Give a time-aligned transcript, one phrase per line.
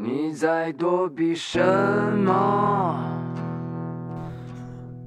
[0.00, 1.58] 你在躲避什
[2.24, 2.96] 么？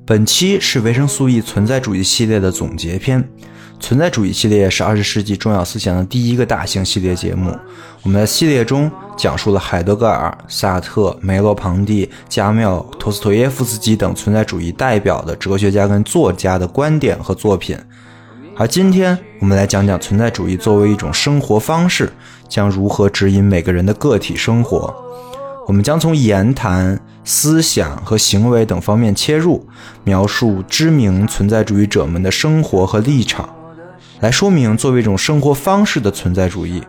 [0.05, 3.25] 本期是维生素 E 存在主义系列的总结篇。
[3.79, 7.57] 存在主义系列是二十世纪重要思想的第一个大型系列节目。
[8.03, 17.77] 我们在系列中讲述了海德格尔、萨特、梅洛庞蒂、加缪、托斯托耶夫斯基等存在主义代表的哲学家跟作家的观点和作品。
[18.57, 22.11] 而今天我们来讲讲存在主义作为一种生活方式，
[22.51, 24.93] 将如何指引每个人的个体生活。
[25.67, 29.65] 我们将从言谈、思想和行为等方面切入，
[30.03, 33.49] 描述知名存在主义者们的生活和立场，
[34.19, 36.83] 来说明作为一种生活方式的存在主义。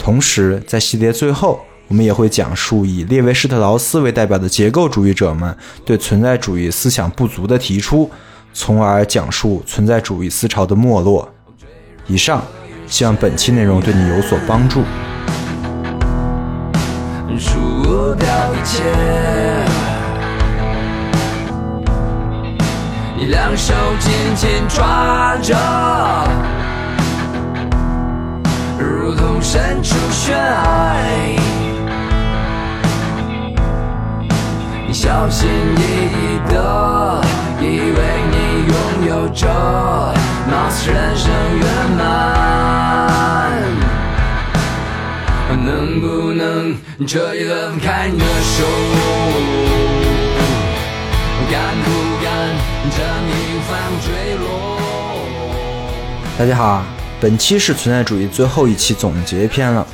[0.00, 8.10] 同时，在系列最后，我们也会讲述以列维施特劳斯为代表的结构主义者们对存在主义思想不足的提出，
[8.52, 11.28] 从而讲述存在主义思潮的没落。
[12.08, 12.42] 以上，
[12.88, 14.82] 希望本期内容对你有所帮助。
[17.38, 18.82] 输掉一切，
[23.16, 25.54] 你两手紧紧抓着，
[28.78, 31.04] 如同身处悬崖。
[34.88, 37.22] 你小心翼翼的，
[37.60, 37.98] 以为
[38.30, 38.74] 你拥
[39.08, 39.46] 有着，
[40.50, 41.66] 貌似人生圆
[41.98, 42.06] 满。
[45.64, 46.74] 能不能
[47.06, 48.64] 彻底的放开你的手？
[51.50, 51.90] 敢不
[52.24, 52.56] 敢
[52.90, 54.06] 这命犯坠
[54.36, 54.46] 落？
[56.38, 56.82] 大家好，
[57.20, 59.86] 本期是存在主义最后一期总结篇了。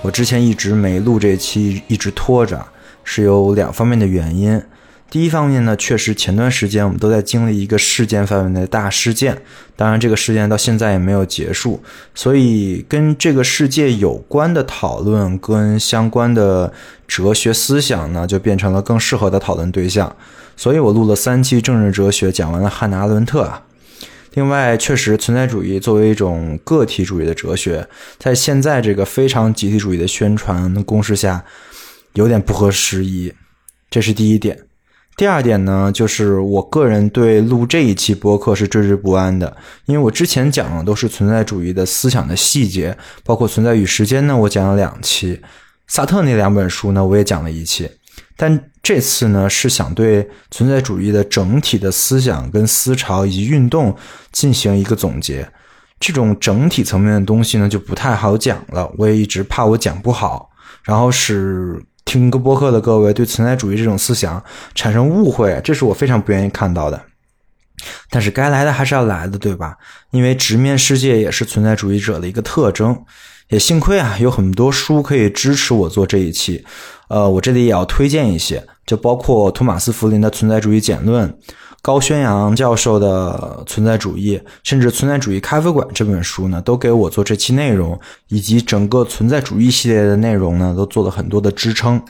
[0.00, 2.66] 我之前一直没录这期，一直拖着，
[3.04, 4.60] 是有两方面的原因。
[5.12, 9.42] 第一方面呢，确实前段时间我们都在经历一个事件范围内的大事件，
[9.76, 11.82] 当然这个事件到现在也没有结束，
[12.14, 16.72] 所以跟这个世界有关的讨论跟相关的
[17.06, 20.16] 哲学思想呢，就变成了更适合的讨论对象。
[20.56, 23.62] 所以我录了三期政治哲学，讲完了汉娜阿伦特啊。
[24.32, 27.86] 另外，确实存在主义作为一种个体主义的哲学，
[28.18, 31.44] 在现在这个非常集体主义的宣传攻势下，
[32.14, 33.34] 有点不合时宜，
[33.90, 34.58] 这是第一点。
[35.14, 45.38] 第二点呢，就是我个人对录这一期播客是惴惴不安的，因为我之前讲的都是存在主义的思想的细节，包括《存在与时间》呢，我讲了两期；
[45.86, 47.88] 萨特那两本书呢，我也讲了一期。
[48.36, 53.94] 但这次呢，是想对存在主义的整体的思想跟思潮以及运动
[54.32, 55.46] 进行一个总结。
[56.00, 60.50] 这种整体层面的东西呢，就不太好讲了，我也一直怕我讲不好，
[60.82, 61.80] 然后使。
[62.04, 64.42] 听个播客的各位对存在主义这种思想
[64.74, 67.00] 产生误会，这是我非常不愿意看到的。
[68.10, 69.76] 但是该来的还是要来的，对吧？
[70.10, 73.04] 因为直面世界也是存在主义者的一个特征。
[73.48, 76.64] 也幸亏啊，有很多书可以支持我做这一期。
[77.08, 81.28] 呃，我这里也要推荐一些，就包括托马斯·弗林的《存在主义简论》。
[81.82, 87.98] 高宣扬教授的存在主义，甚至存在主义咖啡馆这本书呢，都给我做这期内容
[88.28, 92.00] 以及整个存在主义系列的内容呢，都做了很多的支撑。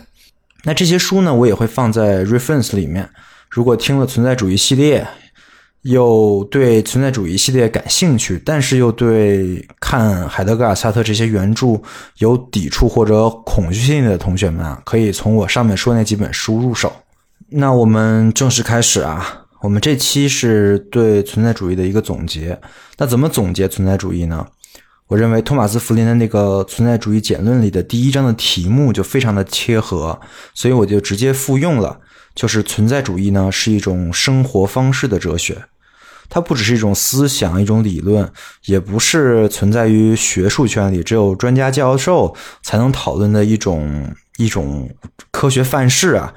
[0.65, 3.09] 那这些书呢，我也会放在 reference 里面。
[3.49, 5.07] 如果听了存在主义系列，
[5.81, 11.81] 又对存在主义系列感兴趣，但是又对看海德格尔、萨特这些原著
[12.19, 16.93] 有抵触或者恐惧心理的同学们啊，可以从我上面说那几本书入手。
[17.49, 19.42] 那我们正式开始啊。
[19.63, 22.61] 我们这期是对存在主义的一个总结。
[22.99, 24.47] 那怎么总结存在主义呢？
[25.07, 30.21] 我认为托马斯·弗林的那个《存在主义简论》里的第一章的题目就非常的切合，
[30.55, 32.01] 所以我就直接复用了。
[32.35, 35.63] 就是存在主义呢是一种生活方式的哲学，
[36.31, 38.33] 它不只是一种思想、一种理论，
[38.65, 44.91] 也不是存在于学术圈里只有专家教授才能讨论的一种一种
[45.31, 46.33] 科学范式啊。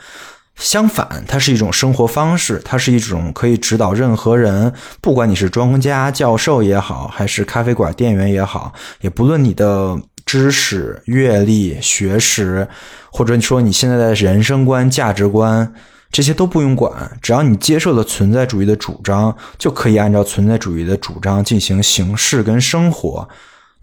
[0.56, 12.68] 相反，它是一种生活方式，它是一种可以指导任何人，不管你是专家、教授也好，还是咖啡馆店员也好，也不论你的知识、阅历、学识，
[13.12, 15.74] 或者你说你现在的人生观、价值观，
[16.10, 23.28] 这些都不用管，只要你接受了存在主义的主张，就可以按照存在主义的主张进行行事跟生活。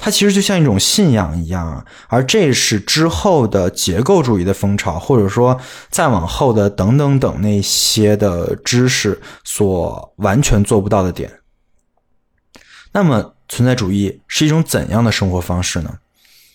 [0.05, 5.61] 它其实就像一种信仰一样啊，而这是之后的结构主义的风潮，或者说
[5.91, 11.33] 再往后的等等等那些的知识所完全做不到的点。
[12.91, 15.99] 那么，存在主义是一种怎样的生活方式呢？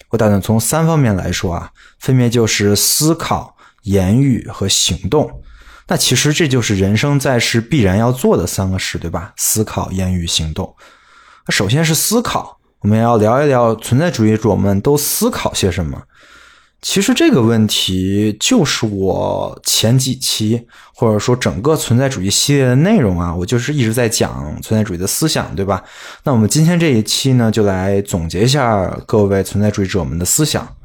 [0.09, 5.41] 我打算从三方面来说啊，分别就是思考、言语和行动。
[5.87, 9.31] 那其实这就是人生在世必然要做的三个事，对吧？
[9.37, 10.75] 思考、言语、行动。
[11.47, 12.56] 那首先是思考。
[12.81, 16.01] 我们要聊一聊存在主义者们都思考些什么。
[16.79, 25.83] 其实这个问题就是我前几期或者说整个存在主义系列的内容啊，我就是一直在讲存在主义的思想，对吧？
[26.23, 30.75] 那我们今天这一期呢，就来总结一下各位存在主义者们的思想。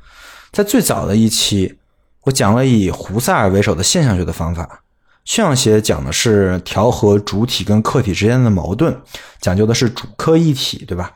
[0.51, 1.77] 在最早的一期，
[2.23, 4.81] 我讲了以胡塞尔为首的现象学的方法。
[5.27, 8.99] 现象学讲的是调和主体跟客体之间的矛盾，
[9.41, 11.13] 讲究的是主客一体，对吧？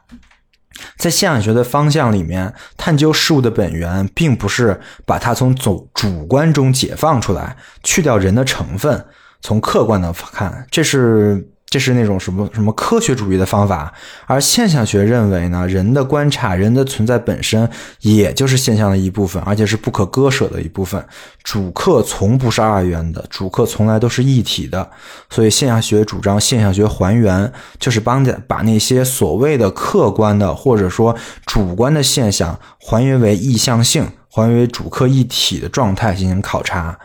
[0.97, 9.05] 在现象学的方向里面，探究事物的本源，并不是把它从主主观中解放出来，去掉人的成分，
[9.41, 11.49] 从客观的看，这是。
[11.69, 13.93] 这是那种什么什么科学主义的方法，
[14.27, 17.69] 而现象学认为呢，人的观察、人的存在本身，
[18.01, 21.05] 也就是现象的一部分，而且是不可割舍的一部分。
[21.43, 24.89] 主客从不是二元的，主客从来都是一体的。
[25.29, 36.97] 所以现象学主张现象学还原，就是帮着把那些所谓的客观的或者说主观的现象还原为意向性，还原为主客一体的状态进行考察。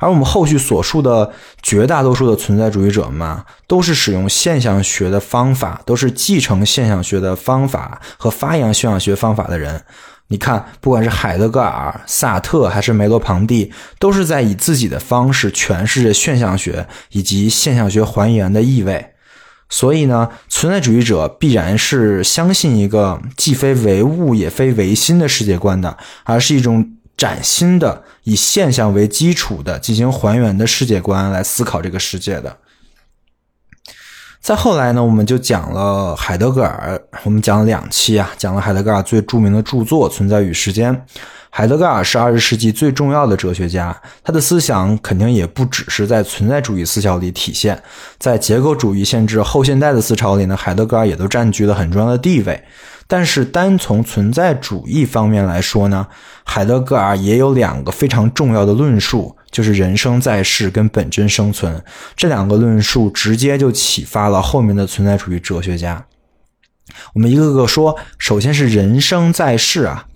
[0.00, 1.30] 而我们后续所述的
[1.62, 9.84] 绝大多数的存在主义者们，都是使用现象学的方法，都是继承现象学的方法和发扬现象学方法的人。
[10.28, 19.10] 你看，不管是海德格尔、萨特还是梅洛庞蒂，都是在以自己的方式诠释着现象学以及现象学还原的意味。
[19.68, 26.92] 所以呢，存在主义者必然是相信一个既非唯物也非唯心的世界观的，而是一种。
[27.20, 32.56] 崭新的以现象为基础的进行还原的世界观来思考这个世界的。
[34.40, 40.96] 再后来呢，我们就讲了海德格尔，我们讲了两期啊，讲了海德格尔最著名的著作《存在与时间》。
[41.50, 43.94] 海德格尔是二十世纪最重要的哲学家，
[44.24, 47.82] 他的思想肯定也不只是在存在主义思想里体现，
[48.18, 52.64] 在结构主义甚至后现代的思潮里呢，海德格尔也都占据了很重要的地位。
[53.10, 56.06] 但是单从存在主义方面来说呢，
[56.44, 61.82] 海德格尔也有两个非常重要的论述，就是人生在世跟本真生存
[62.14, 66.06] 这两个论述，直接就启发了后面的存在主义哲学家。
[67.14, 70.06] 我们一个个说，首先是人生在世啊，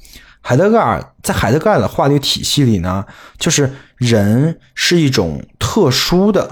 [0.41, 3.07] 海德格尔在海德格尔的话语体系里呢，
[3.39, 6.49] 就是人是一种特殊的、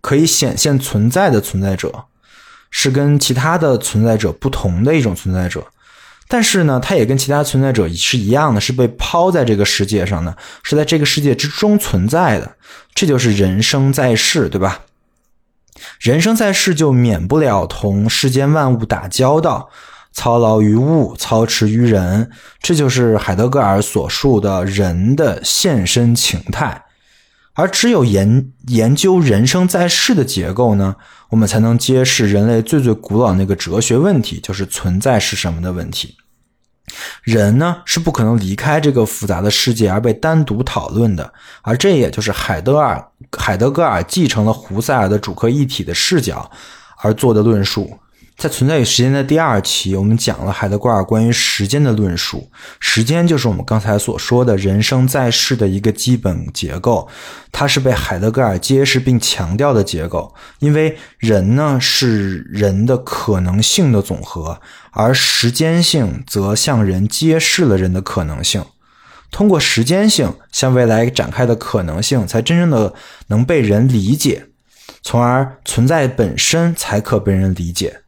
[0.00, 2.04] 可以显现存在的存在者。
[2.70, 5.66] 是跟其他的存在者不同的一种存在者，
[6.28, 12.56] 但是呢，它也跟其他存在者是一样的，是被抛在这个世界上的，是在这个世界之中存在的。
[12.94, 14.80] 这就是人生在世，对吧？
[16.00, 19.70] 人生在世就免不了同世间万物打交道，
[20.12, 22.30] 操劳于物，操持于人，
[22.60, 26.82] 这就是海德格尔所述的人的现身情态。
[27.58, 30.94] 而只有研研究人生在世的结构呢，
[31.30, 36.16] 我们才能揭示人类最最古老那个哲学问题，就是存在是什么的问题。
[37.24, 43.04] 人呢是不可能离开这个复杂的世界而被单独讨论的，而这也就是海德尔
[43.36, 46.48] 海德格尔继承了胡塞尔的主客一体的视角
[46.98, 47.98] 而做的论述。
[48.38, 52.48] 在《存在与时间》的第二期，我们讲了海德格尔关于时间的论述。
[52.78, 57.08] 时间就是我们刚才所说的人生在世的一个基本结构，
[57.50, 60.32] 它是被海德格尔揭示并强调的结构。
[60.60, 64.60] 因为人呢是人的可能性的总和，
[64.92, 68.64] 而时间性则向人揭示了人的可能性。
[69.32, 72.94] 通过时间性向未来展开的可能性，才真正的
[73.26, 74.46] 能被人理解，
[75.02, 78.02] 从而存在本身才可被人理解。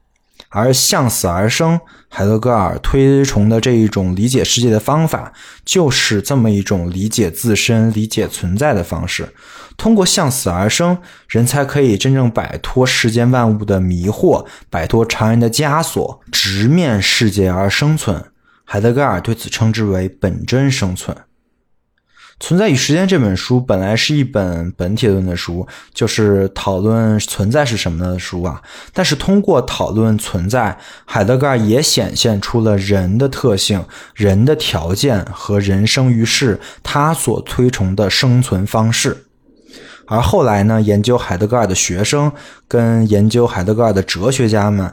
[0.50, 5.32] 而向死而生，海德格尔推崇的这一种理解世界的方法，
[5.64, 9.32] 就是这么一种理解自身、理解存在的方式。
[9.76, 18.22] 通过向死而生，人才可以真正摆脱世间万物的迷惑，摆脱常人的枷锁，直面世界而生存。
[18.64, 21.16] 海德格尔对此称之为本真生存。
[22.40, 28.62] 《存在与时间》这本书本来是一本本体论的书，就是讨论存在是什么的书啊。
[28.94, 39.26] 但是通过讨论存在，海德格尔也显现出了人的特性、人的条件和人生于世他所推崇的生存方式。
[40.06, 42.32] 而后来呢，研究海德格尔的学生
[42.66, 44.90] 跟研究海德格尔的哲学家们。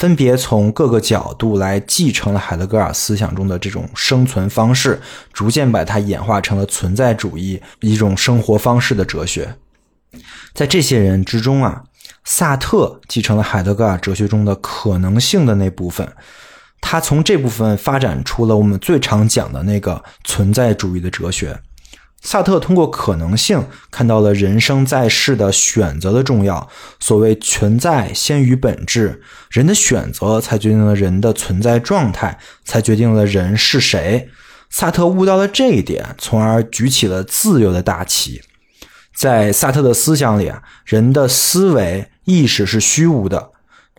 [0.00, 4.98] 分别从各个角度来继承了海德格尔思想中的这种生存方式，
[5.30, 9.56] 逐渐把它演化成了存在主义一种生活方式的哲学。
[10.54, 11.84] 在这些人之中啊，
[12.24, 16.10] 萨特继承了海德格尔哲学中的可能性的那部分，
[16.80, 21.60] 他从这部分发展出了我们最常讲的那个存在主义的哲学。
[22.20, 26.68] 萨特通过可能性看到了人生在世的选择的重要。
[27.00, 34.28] 所谓存在先于本质，人的选择才决定了人的存在状态，才决定了人是谁。
[34.68, 38.42] 萨特悟到了这一点，从而举起了自由的大旗。
[39.16, 43.50] 在萨特的思想里啊，人的思维意识是虚无的，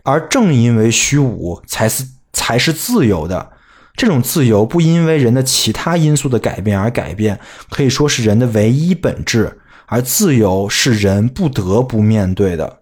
[0.04, 3.51] 而正因为虚无，才是才是自由的。
[3.96, 7.38] 这种自由不因为人的其他因素的改变而改变，
[7.70, 9.58] 可以说是人的唯一本质。
[9.86, 12.78] 而自由是人不得不面对的。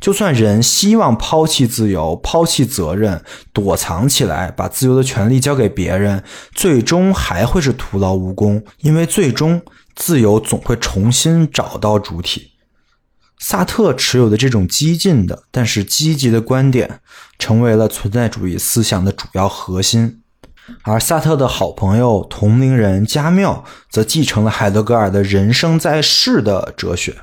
[0.00, 3.22] 就算人希望抛弃自由、抛弃责任、
[3.52, 9.60] 躲藏起来，把自由的权利交给别人，最终还会是徒劳无功，因为最终
[9.94, 12.52] 自由总会重新找到主体。
[13.38, 17.00] 萨特持有的这种激进的但是积极的观点，
[17.38, 20.22] 成为了存在主义思想的主要核心。
[20.82, 27.14] 而萨特的好朋友同龄人加缪则继承了海德格尔的人生在世的哲学。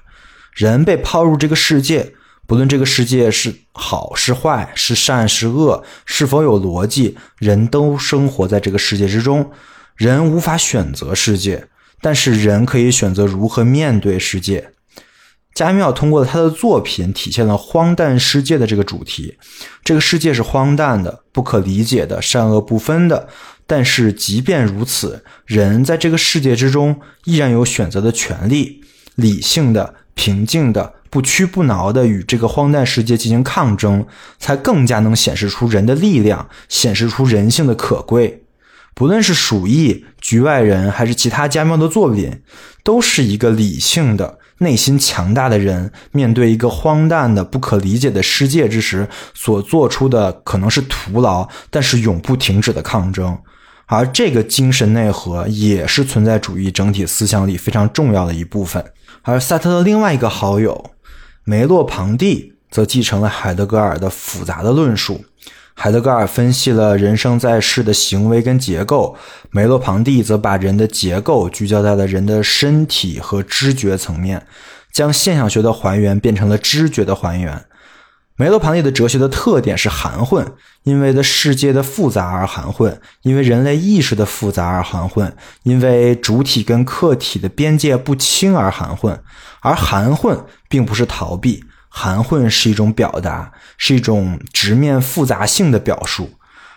[0.54, 2.14] 人被抛入这个世界，
[2.46, 9.52] 不论这个世界是好是坏，是善是恶，是否有逻辑，人都生活在这个世界之中。
[9.96, 11.68] 人无法选择世界，
[12.02, 14.73] 但是人可以选择如何面对世界。
[15.54, 19.38] 加缪通过他的作品体现了荒诞世界的这个主题。
[19.84, 23.28] 这个世界是荒诞的、不可理解的、善恶不分的。
[23.66, 28.82] 但是即便如此，人在这个世界之中依然有选择的权利，
[29.16, 34.06] 理性的、平静的、不屈不挠的与这个荒诞世界进行抗争，
[34.38, 38.44] 才更加能显示出人的力量，显示出人性的可贵。
[38.94, 42.42] 不论是鼠疫、局外人，还是其他加缪的作品，
[42.84, 44.40] 都是一个理性的。
[44.60, 53.38] 内心强大的人面对一个荒诞的、不可理解的世界之时，所做出的可能是徒劳，但是永不停止的抗争。
[53.86, 58.84] 而这个精神内核也是存在主义整体思想里非常重要的一部分。
[59.24, 60.92] 而萨特的另外一个好友
[61.44, 65.26] 梅洛庞蒂则继承了海德格尔的复杂的论述。
[65.76, 69.18] 海德格尔分析了人生在世的行为跟结构，
[69.52, 74.46] 梅洛庞蒂则把人的结构聚焦在了人的身体和知觉层面，
[74.92, 77.66] 将现象学的还原变成了知觉的还原。
[78.36, 80.54] 梅洛庞蒂的哲学的特点是含混，
[80.84, 89.22] 因为的世界的复杂而含混，因为人类意识的复杂而含混，因为主体跟客体的边界不清而含混，
[89.62, 90.40] 而含混
[90.70, 91.64] 并不是逃避。
[91.96, 96.32] 含混是一种表达，是一种直面复杂性的表述，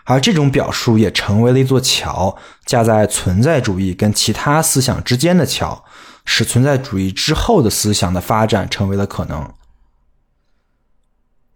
[0.05, 5.83] 而这种表述也成为了一座桥，架在存在主义跟其他思想之间的桥，
[6.27, 9.51] 使存在主义之后的思想的发展成为了可能。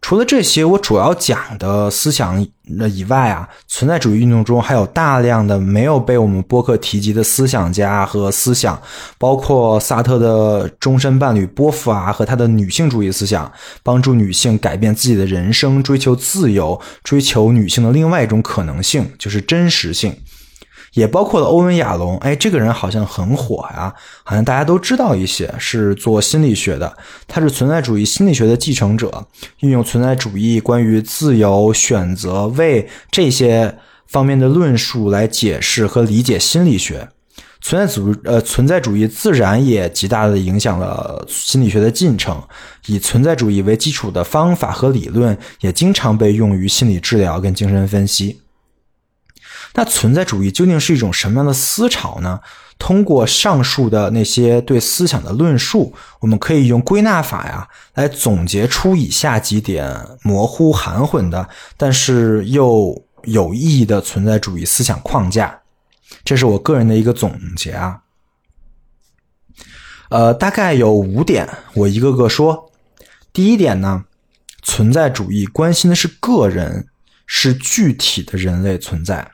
[0.01, 8.81] 除了这些，我主要讲的思想那以外啊，存在主义运动中还有大量的没有被我们播客提及的思想家和思想，
[9.19, 13.51] 包括萨特的终身伴侣波伏娃和他的女性主义思想，
[13.83, 20.17] 帮助女性改变自己的人生，追求自由，追求女性的另外一种可能性，就是真实性。
[20.95, 23.95] 也包括了欧文·亚龙，哎，这个人好像很火呀，
[24.25, 26.97] 好像大家都知道一些，是做心理学的，
[27.29, 29.27] 他是存在主义心理学的继承者，
[29.61, 37.09] 运用存在主义关于自由、选择、为这些方面的论述来解释和理解心理学。
[37.63, 42.43] 存在主呃存在主义自然也极大的影响了心理学的进程，
[42.87, 48.41] 以存在主义为基础的方法和理论也经常被用于心理治疗跟精神分析。
[49.75, 52.41] 那存在主义究竟是一种什么样的思潮呢？
[52.79, 61.47] 通过上述的那些对思想的论述，我们可以用归纳法呀来总结出以下几点模糊含混的，
[61.77, 65.61] 但是又有意义的存在主义思想框架。
[66.25, 68.01] 这是我个人的一个总结啊。
[70.09, 72.73] 呃，大概有五点，我一个个说。
[73.33, 74.05] 第一点呢，
[74.63, 76.89] 存在主义关心的是个人，
[77.27, 79.31] 是具体的人类存在。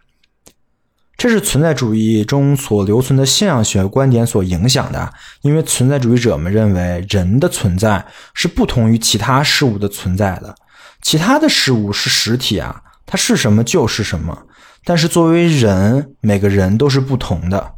[1.16, 8.04] 这是存在主义中所留存的现象学观点所影响的，因为存在主义者们认为人的存在
[8.34, 10.54] 是不同于其他事物的存在的，
[11.00, 14.36] 其他的事物是实体啊，它是什么就是什么，
[14.84, 17.72] 但是作为人，每个人都是不同的。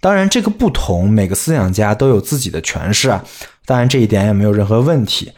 [0.00, 3.24] 当然，这个不同，每个思想家都有自己的诠释啊，
[3.64, 5.32] 当然这一点也没有任何问题。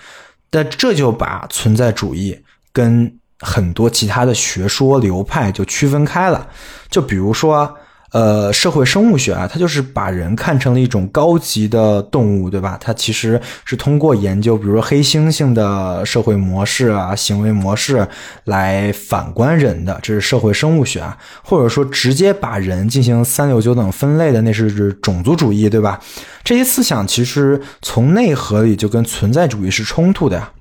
[0.50, 2.36] 但这就把存在主义
[2.72, 6.48] 跟很多其他的学说流派就区分开了。
[6.90, 7.76] 就比如说。
[8.12, 12.78] 呃，社会生物学啊，它就是把人看成了一种高级的动物，对吧？
[12.80, 18.06] 它其实是通过研究，比如说黑猩猩的社会模式啊、行为模式
[18.44, 21.18] 来反观人的，这是社会生物学啊。
[21.42, 26.00] 或者说，直接把人进行三六九等分类的，那是种族主义，对吧？
[26.44, 30.52] 这些思想其实从内核里就跟存在主义是冲突的呀。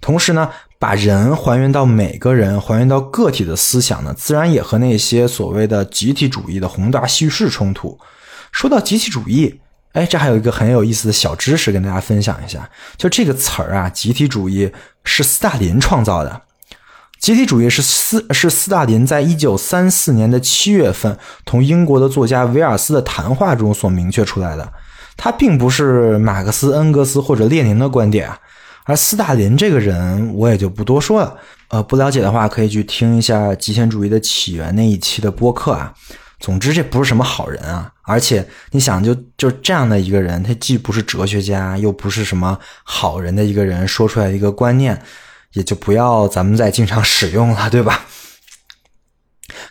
[0.00, 0.50] 同时呢。
[0.80, 7.98] 把人还原到每个人，还原到个体的思想呢，自然也和那些所谓的集体主义的宏大叙事冲突。
[8.50, 9.60] 说到集体主义，
[9.92, 14.72] 哎，这还有一个很有意思的小知识跟大家分享一下，就这个词儿啊，集体主义
[15.04, 16.40] 是斯大林创造的。
[17.20, 24.72] 集体主义是斯是斯大林在一九三四年的七月份同英国的作家维尔斯的谈话中所明确出来的，
[25.18, 28.38] 它并不是马克思、恩格斯或者列宁的观点啊。
[28.90, 31.38] 而斯大林这个人，我也就不多说了。
[31.68, 35.94] 呃，不了解的话，可以去听一下《极权主义的起源》那一期的播客啊。
[36.40, 37.92] 总之，这不是什么好人啊。
[38.02, 45.00] 而且，你想，就就这样的一个人，他既不是哲学家，又不是什么好人的一个人，说出来一个观念，
[45.52, 48.06] 也就不要咱们再经常使用了，对吧？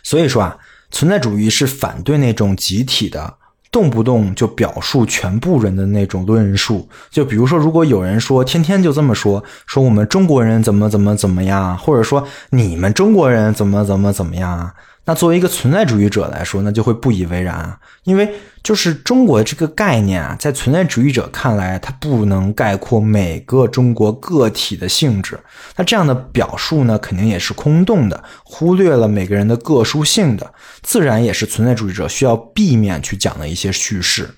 [0.02, 0.56] 所以说啊，
[0.90, 3.34] 存在主义是反对那种集体的。
[3.70, 14.74] 动不动就表述全部人的那种论述，就比如说，如果有人说天天就这么说，说我们中国人怎么怎么怎么样，或者说你们中国人怎么怎么怎么样啊。
[15.10, 25.40] 那作为一个存在主义者来说，那就会不以为然啊，因为就是中国这个概念啊，在存在主义者看来，它不能概括每个中国个体的性质。
[25.74, 34.30] 那这样的表述呢，肯定也是空洞的，忽略了每个人的个殊性的，自然也是存在主义者需要避免去讲的一些叙事。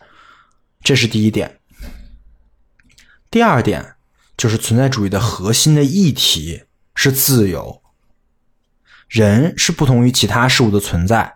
[0.82, 1.58] 这是第一点。
[3.30, 3.96] 第二点
[4.38, 6.62] 就是存在主义的核心的议题
[6.94, 7.81] 是自由。
[9.12, 11.34] 人是不同于其他事物的存在，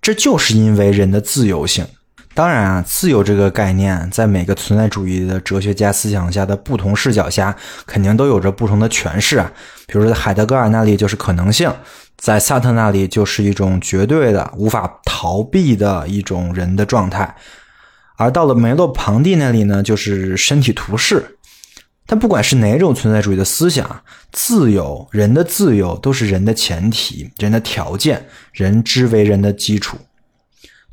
[0.00, 1.86] 这就是因为人的自由性。
[2.34, 7.54] 当然啊，自由这个概念在每个存在主义的哲学家思想下的不同视角下，
[7.86, 9.52] 肯定都有着不同的诠释啊。
[9.86, 11.72] 比如说，海德格尔那里就是可能性，
[12.16, 17.36] 在萨特那里就是一种绝对的、无法逃避的一种人的状态，
[18.16, 21.38] 而到了梅洛庞蒂那里呢，就是身体图式。
[22.06, 29.96] 但不管是哪种存在主义的思想，自由，人的自由都是人的前提，人的条件，人之为人的基础。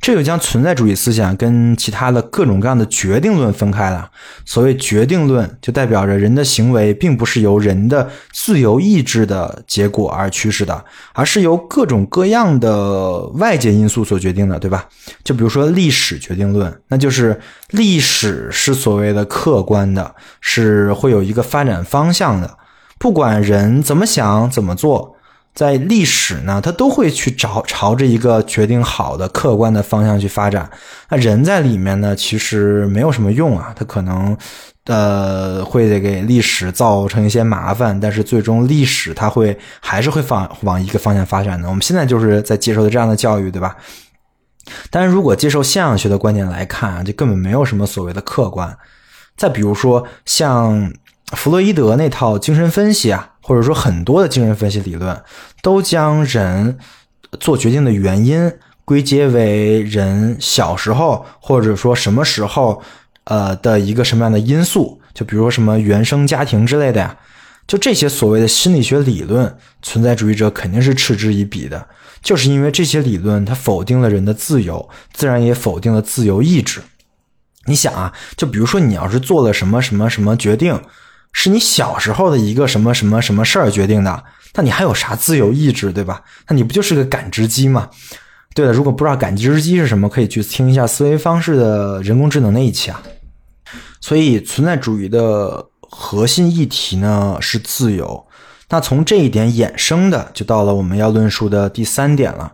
[0.00, 4.10] 这就将存在主义思想跟其他的各种各样的决定论分开了。
[4.46, 10.82] 所谓决定论，就代表着人的行为并不是由人的自由意志的结果而驱使的，
[11.12, 14.88] 而是由各种各样的外界因素所决定的，对吧？
[15.22, 17.38] 就比如说历史决定论，那就是
[17.70, 22.56] 历史是所谓的客观的，是会有一个发展方向的，
[22.98, 25.16] 不管人怎么想怎么做。
[25.52, 30.70] 在历史呢，它都会去找朝着一个决定好的客观的方向去发展。
[31.10, 34.34] 那人在里面呢，其实没有什么用啊，他可能
[34.86, 41.68] 呃会给历史造成一些麻烦，但是最终历史它会还是会往往一个方向发展的。
[41.68, 43.76] 我们现在就是在接受的这样的教育，对吧？
[44.88, 48.74] 但是如果接受现象学的观点来看啊，就根本没有什么所谓的客观。
[49.36, 50.92] 再比如说像
[51.32, 53.26] 弗洛伊德那套精神分析啊。
[53.40, 55.20] 或者说，很多的精神分析理论
[55.62, 56.78] 都将人
[57.38, 58.52] 做决定的原因
[58.84, 62.82] 归结为人小时候或者说什么时候
[63.24, 67.16] 呃的一个什么样的因素，就比如说什么原生家庭之类的呀。
[67.66, 71.86] 就这些所谓的心理学理论，存在主义者肯定是嗤之以鼻的，
[72.20, 76.80] 就是因为这些理论它否定了人的自由，自然也否定了自由意志。
[77.66, 80.80] 你想啊，就比如说你要是做了什么什么什么决定。
[81.32, 86.22] 是你小时候的一个什么什么什么事儿决定的，那你还有啥自由意志，对吧？
[86.48, 87.88] 那你不就是个感知机吗？
[88.54, 93.00] 对了，如果不知道感知机是什么，可以去听一下思维方式的人工智能那一期啊。
[94.00, 98.26] 所以，存在主义的核心议题呢是自由。
[98.70, 102.52] 那从这一点衍生的，就到了我们要论述的第三点了，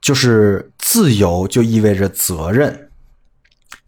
[0.00, 2.89] 就是自由就意味着责任。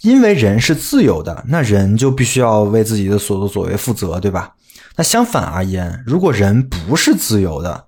[0.02, 4.52] 因为人是自由的，那人就必须要为自己的所作所为负责，对吧？
[4.96, 7.84] 那相反而言，如果人不是自由的，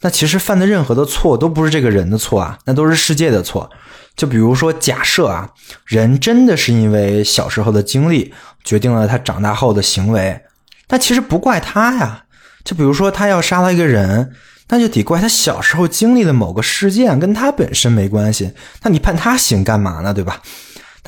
[0.00, 3.68] 那其实犯的任何的错都不是这个人的错啊，那都是世界的错。
[4.16, 5.50] 就比如说，假设啊，
[5.84, 8.32] 人真的是因为小时候的经历
[8.64, 10.40] 决定了他长大后的行为，
[10.88, 12.24] 那其实不怪他呀。
[12.64, 14.32] 就比如说，他要杀了一个人，
[14.68, 18.52] 那就得怪他小时候经历的某个事件，跟他本身没关系。
[18.82, 20.12] 那你判他刑干嘛呢？
[20.12, 20.40] 对吧？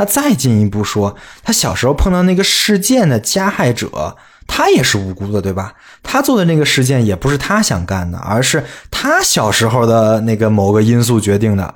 [0.00, 5.74] 那再进一步说，他小时候碰到那个事件的加害者，他也是无辜的，对吧？
[6.02, 11.74] 他做的那个事件也不是他想干的，而是他小时候的那个某个因素决定的。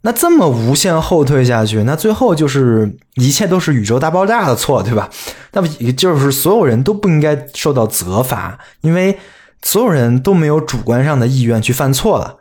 [0.00, 5.08] 那这么无限后退下去，那最后就是一切都是宇宙大爆炸的错，对吧？
[5.52, 9.16] 那么也就是所有人都不应该受到责罚，因为
[9.62, 12.38] 所有人都没有主观上的意愿去犯错了。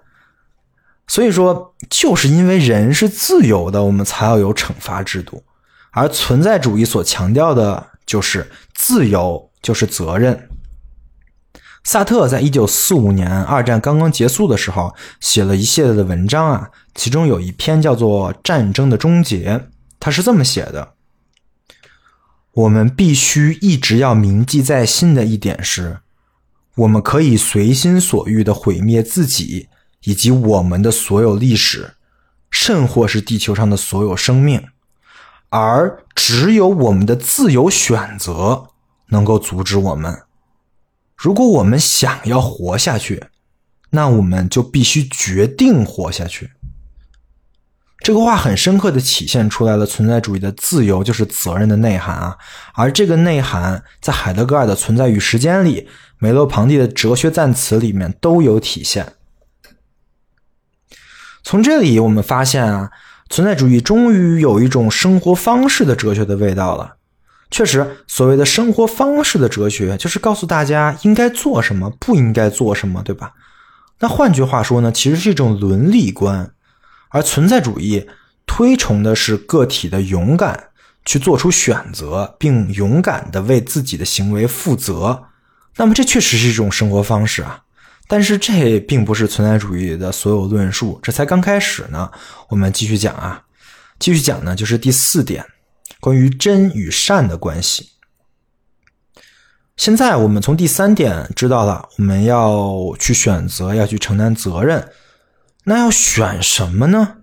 [1.12, 5.44] 所以说，就是因为人是自由的，我们才要有惩罚制度。
[5.92, 10.48] 而存在主义所强调的就是自由就是责任。
[11.84, 19.58] 萨特在一九四五年二战刚刚结束的时候，写了一系列的文章啊，其中有一篇叫做《战争的终结》，
[20.00, 20.94] 他是这么写的：
[22.54, 26.00] 我们必须一直要铭记在心的一点是，
[26.76, 29.68] 我们可以随心所欲的毁灭自己
[30.04, 31.96] 以及我们的所有历史，
[32.50, 34.68] 甚或是地球上的所有生命，
[35.50, 38.70] 而只有我们的自由选择
[39.10, 40.22] 能够阻止我们。
[41.16, 43.26] 如果我们想要活下去，
[43.92, 46.52] 那我们就必须决定活下去。
[48.00, 52.36] 这个话很深刻的体现出来了存在主义的自由就是责任的内涵啊，
[52.74, 55.88] 而这个内涵在海德格尔的《存在与时间》里、
[56.18, 59.14] 梅洛庞蒂的哲学赞词里面都有体现。
[61.44, 62.92] 从这里我们发现啊，
[63.30, 66.98] 存在主义终于有一种生活方式的哲学的味道了。
[67.50, 73.34] 确实，所谓的生活方式的哲学，就是告诉大家应该做什么，不应该做什么，对吧？
[74.00, 76.54] 那换句话说呢，其实是一种伦理观，
[77.10, 78.08] 而存在主义
[78.46, 80.70] 推崇的是个体的勇敢
[81.04, 85.26] 去做出选择，并勇敢的为自己的行为负责。
[85.76, 87.64] 那么，这确实是一种生活方式啊。
[88.12, 92.12] 但是，这并不是存在主义的所有论述，这才刚开始呢。
[92.50, 93.42] 我们继续讲啊，
[94.00, 95.46] 继续讲呢，就是第四点。
[96.02, 97.92] 关于真与善的关系，
[99.78, 104.90] 现在我们从第三点知道了，我们要去选择，要去承担责任。
[105.64, 107.20] 那要选什么呢？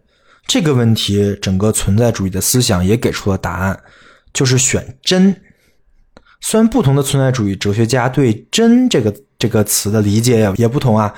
[0.46, 3.78] 这个问题，整个存在主义的思想也给出了答案，
[4.32, 5.38] 就是选真。
[6.40, 11.14] 虽然不同的存在主义哲学家对“真”这个这个词的理解也也不同啊，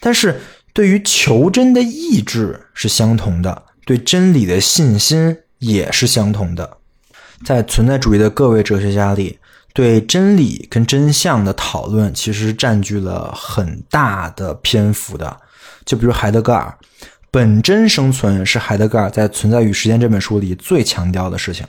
[0.00, 0.40] 但是
[0.72, 6.78] 对于求真的意志是相同的，对真理的信心也是相同的。
[7.44, 9.38] 在存在主义的各位哲学家里，
[9.72, 15.36] 对真理跟真相的讨论其实占据了很大的篇幅的。
[15.86, 16.76] 就比如海德格尔，
[17.30, 21.64] 本真生存是海德格尔在《存在与时间》这本书里最强调的事情。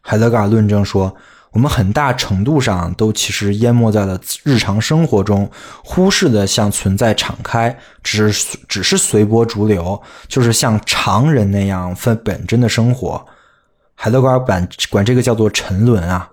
[0.00, 1.14] 海德格尔论证说，
[1.56, 5.50] 我们很大程度上都其实淹没在了日常生活中，
[5.82, 13.26] 忽视的向存在敞开，只是只是随波逐流，就是像常人那样分本真的生活。
[13.94, 16.28] 海德格尔管管这个叫做沉沦啊，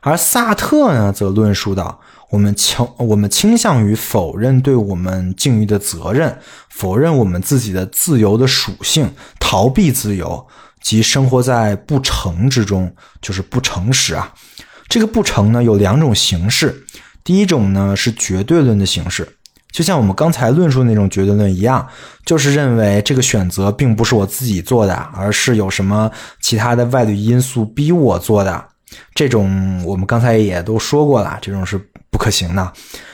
[0.00, 6.36] 而萨特呢则论述到，我们倾我们倾向于否认对我们境遇的责任，
[6.68, 10.48] 否认我们自己的自由的属性，逃避自由，
[10.80, 14.32] 即生活在不诚之中，就是不诚实啊。
[14.88, 16.84] 这个不诚呢有两种形式，
[17.22, 19.28] 第一种呢是绝对论的形式。
[19.70, 21.86] 就像我们刚才论述那种绝对论一样，
[22.24, 26.10] 就是认为这个选择并不是我自己做的，而是有什么
[26.40, 28.64] 其他的外力因素逼我做的。
[29.14, 31.78] 这种我们刚才也都说过了，这种是
[32.10, 32.72] 不可行的。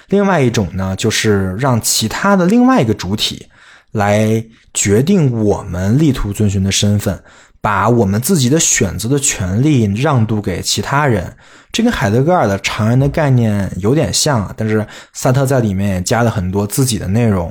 [0.09, 3.45] 另外一种呢，就是让其他的另外一个主体
[3.91, 7.21] 来决定我们力图遵循的身份。
[7.65, 11.35] 把我们自己的选择的权利让渡给其他人，
[11.73, 17.51] 这跟海德格尔的常人的概念有点像，但是萨特在里面也加了很多自己的内容。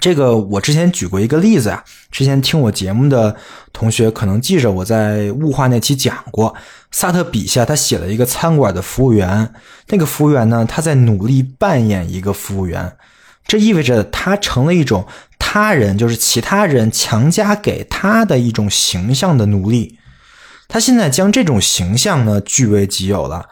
[0.00, 3.36] 这个我之前举过一个例子啊，之前听我节目的
[3.72, 6.52] 同学可能记着，我在物化那期讲过，
[6.90, 9.52] 萨特笔下他写了一个餐馆的服务员，
[9.90, 12.96] 那个服务员呢，他在努力扮演一个服务员，
[13.46, 15.06] 这意味着他成了一种。
[15.40, 19.98] 他人就是其他人强加给他的一种形象的奴隶，
[20.68, 23.48] 他现在将这种形象呢据为己有了。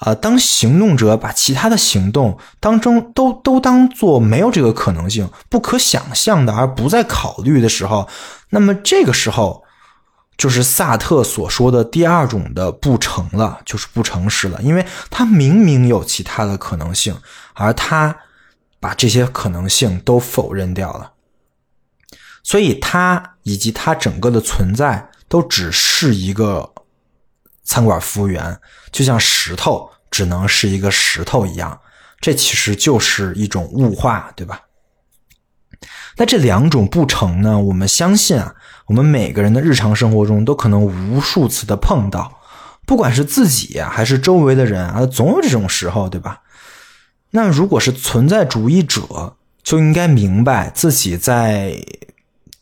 [0.00, 8.06] 啊，当行动者把其他的行动当中都都当做没有这个可能性、不可想象的，而不再考虑的时候，
[8.50, 9.64] 那么这个时候
[10.36, 17.16] 就是萨特所说的第二种的不成了，就是不诚实了，因为他明明有其他的可能性，
[17.54, 18.14] 而他
[18.84, 21.12] 把这些可能性都否认掉了。
[22.42, 26.74] 所以，他以及他整个的存在都只是一个
[27.64, 28.60] 餐馆服务员，
[28.92, 31.80] 就像石头只能是一个石头一样。
[32.20, 34.60] 这其实就是一种物化，对吧？
[36.18, 37.58] 那这两种不成呢？
[37.58, 42.38] 我们相信啊，我们每个人的日常生活中都可能无数次的碰到，
[42.84, 46.42] 不管是自己还是周围的人啊，总有这种时候，对吧？
[47.36, 51.76] 那如果是存在主义者，就应该明白自己在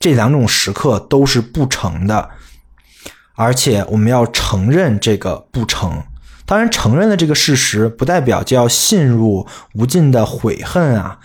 [0.00, 2.30] 这两种时刻都是不成的，
[3.34, 6.02] 而且我们要承认这个不成。
[6.46, 11.18] 当然，承认了这个事实，不代表就要陷入无尽的悔恨啊！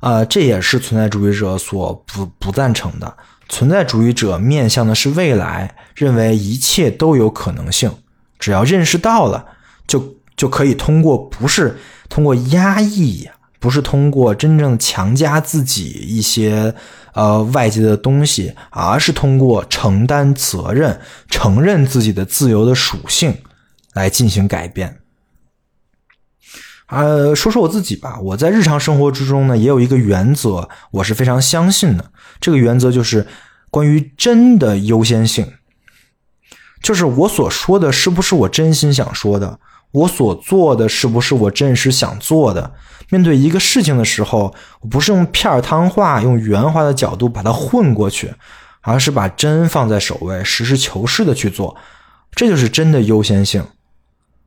[0.00, 3.16] 啊，这也是存在主义者所不不赞成的。
[3.48, 7.92] 存在主义者面向的是未来，认为一切都有可能性，
[8.40, 9.46] 只要认识到了，
[9.86, 16.74] 就就可以通过不是通过压抑，不是通过真正强加自己一些
[17.12, 23.36] 呃外界的东西，而是通过承担责任，承认自己的自由的属性。
[23.94, 25.00] 来进行改变。
[26.86, 32.12] 呃，说说我自己吧，我在日常生活之中呢，也有一个原则，我是非常相信的。
[32.38, 33.26] 这个原则就是
[33.70, 35.54] 关于真的优先性，
[36.80, 39.58] 就是我所说的是不是我真心想说的，
[39.92, 42.72] 我所做的是不是我真实想做的。
[43.10, 48.34] 面对一个事情的时候，我不是用片儿汤话、用圆滑的角度把它混过去，
[48.82, 51.74] 而是把真放在首位，实事求是的去做，
[52.32, 53.64] 这就是真的优先性。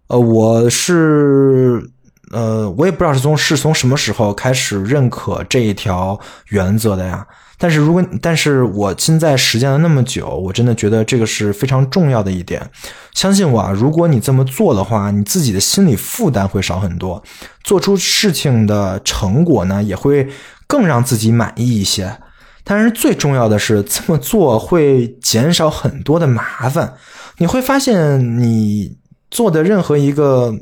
[0.08, 1.90] 呃，我是
[2.32, 7.26] 呃，我也不知道是从是从什么时候开始认可这一条原则的呀。
[7.62, 12.68] 但是如果，但是我现在实践了那么久，我真的觉得这个是非常重要的一点。
[13.14, 17.22] 相信我啊，如果你这么做的话，你自己的心理负担会少很多，
[17.64, 20.28] 做出事情的成果呢也会
[20.66, 22.18] 更让自己满意一些。
[22.64, 26.96] 但是最重要的是，这么做会减少很多的麻烦。
[27.38, 29.00] 你会发现你。
[29.32, 30.54] 做的任何一个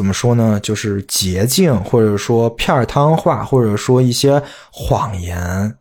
[0.00, 0.58] 怎么说呢？
[0.60, 5.76] 就是捷径，或者说片儿汤话，或者说一些谎言，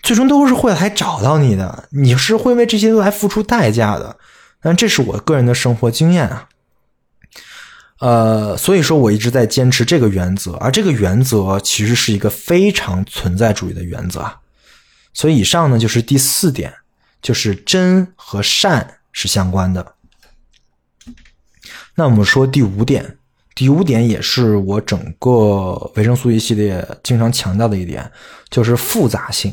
[0.00, 1.88] 最终都是会来找到你的。
[1.90, 4.16] 你是会为这些来付出代价的。
[4.62, 6.48] 但这是我个人的生活经验啊。
[7.98, 14.38] 呃，所以说我一直在坚持这个原则，而这个原则其实是一个非常存在主义的原则啊。
[15.12, 16.72] 所以以上呢就是第四点，
[17.20, 19.94] 就是真和善是相关的。
[21.96, 23.18] 那我们说第五点，
[23.54, 28.10] 第五点也是我整个维生素 E 系列经常强调的一点，
[28.50, 29.52] 就是复杂性。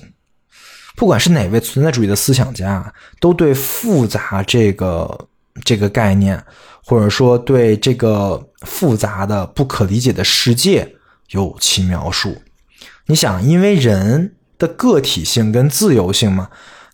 [0.96, 5.28] 不管是哪位存在主义的思想家，都对复杂这个
[5.64, 6.44] 这个概念，
[6.84, 10.96] 或者说对这个复杂的不可理解的世界
[11.30, 12.42] 有其描述。
[13.06, 16.50] 你想，因为人的个体性跟自由性嘛。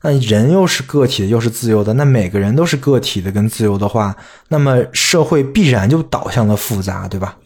[0.10, 4.16] 那人又是个体的，又是自由的，那每个人都是个体的跟自由的话，
[4.48, 7.38] 那么社会必然就导向了复杂，对吧？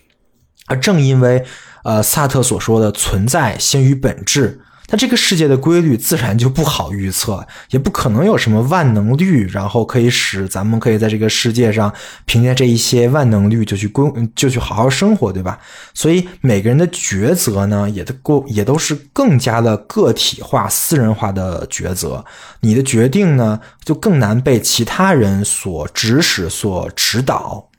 [0.67, 1.43] 而正因为，
[1.83, 4.61] 呃，萨特所说的“存在先于本质”。
[4.91, 11.91] 那这个世界的规律自然就不好预测，也不可能有什么万能率，然后可以使咱们可以在这个世界上
[12.25, 15.57] 凭借这一些万能率就去规就去好好生活，对吧？
[15.93, 22.25] 所以每个人的抉择呢，也都够也都是更加的个体化、私人化的抉择。
[22.59, 27.70] 你的决定呢，就更难被其他人所指使、所指导。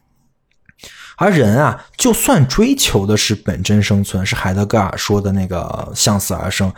[1.16, 6.72] 而人啊，就算追求的是本真生存，是海德格尔说的那个向死而生，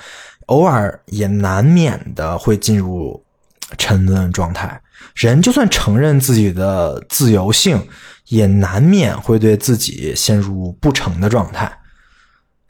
[0.46, 3.24] 偶尔也难免的会进入
[3.78, 4.80] 沉沦状态。
[5.14, 7.80] 人就算承认自己的自由性，
[8.28, 11.70] 也难免会对自己陷入不成的状态。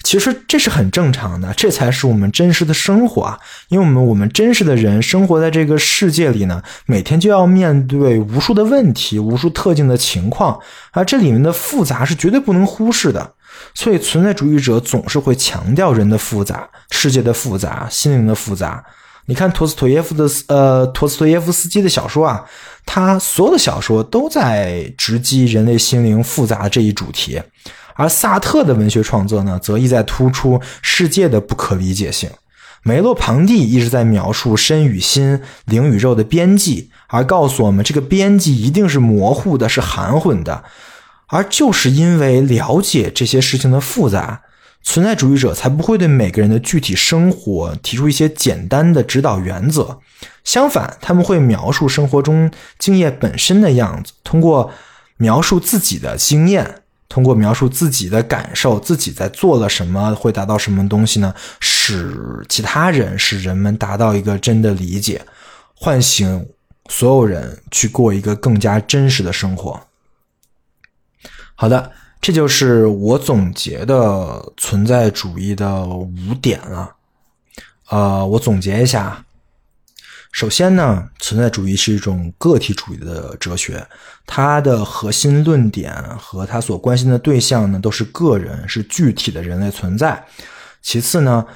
[0.05, 3.41] 其实这是很正常的，这才是我们真实的生活啊！
[3.69, 10.61] 因为我们我们真实的人生活在这个世界里呢，每天就要面对无数的问题、无数特定的情况
[10.93, 13.33] 啊，这里面的复杂是绝对不能忽视的。
[13.73, 18.85] 所以，存在主义者总是会强调人的复杂、世界的复杂、心灵的复杂。
[19.27, 22.45] 你看陀思妥耶夫的呃，陀思妥耶夫斯基的小说啊，
[22.85, 27.41] 他所有的小说都在直击人类心灵复杂这一主题。
[27.95, 32.31] 而萨特的文学创作呢，则意在突出世界的不可理解性。
[32.83, 40.65] 梅洛庞蒂一直在描述身与心、灵与肉的边际，而告诉我们这个边际一定是模糊的，是含混的。
[41.29, 44.43] 而就是因为了解这些事情的复杂，
[44.83, 50.01] 存在主义者才不会对每个人的具体生活提出一些简单的指导原则。
[50.45, 54.71] 相反，他们会描述生活中经验本身的样子，通过
[55.17, 56.83] 描述自己的经验。
[57.15, 61.33] 通过描述自己的感受，自己在做了什么，会达到什么东西呢？
[61.61, 65.25] 使其他人，使人们达到一个真的理解，
[65.77, 66.45] 唤醒
[66.89, 69.81] 所有人去过一个更加真实的生活。
[71.55, 76.97] 好的，这就是我总结的存在主义的五点了。
[77.91, 79.25] 呃，我总结一下：
[80.35, 83.87] 首先呢，存在主义是一种个体主义的哲学，
[84.27, 90.27] 它的核心论点和它所关心的对象呢，都是个人，是具体的人类存在。
[90.83, 91.47] 其次呢，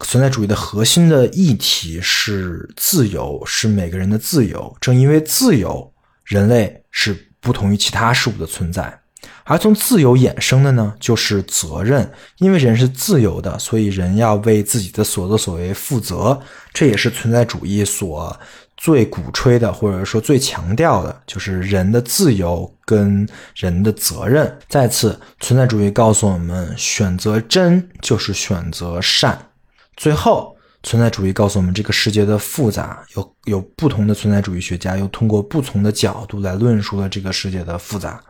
[0.00, 4.76] 存在主义的核心的议题是自由，是每个人的自由。
[4.78, 5.90] 正因为自由，
[6.26, 9.01] 人类是不同于其他事物的存在。
[9.44, 12.10] 而从自由衍生的呢，就是责任。
[12.38, 16.40] 因为人是自由的，所以人要为自己的所作所为负责。
[16.72, 18.38] 这也是存在主义所
[18.76, 24.58] 最鼓吹的，或者说最强调的，就是人的自由跟人的责任。
[24.68, 29.50] 再次，存在主义告诉我们，选择真就是选择善。
[29.96, 38.20] 最后，存在主义告诉我们，这个世界的复杂，有有不同的存在主义学家又通过不同的角度来论述了这个世界的复杂。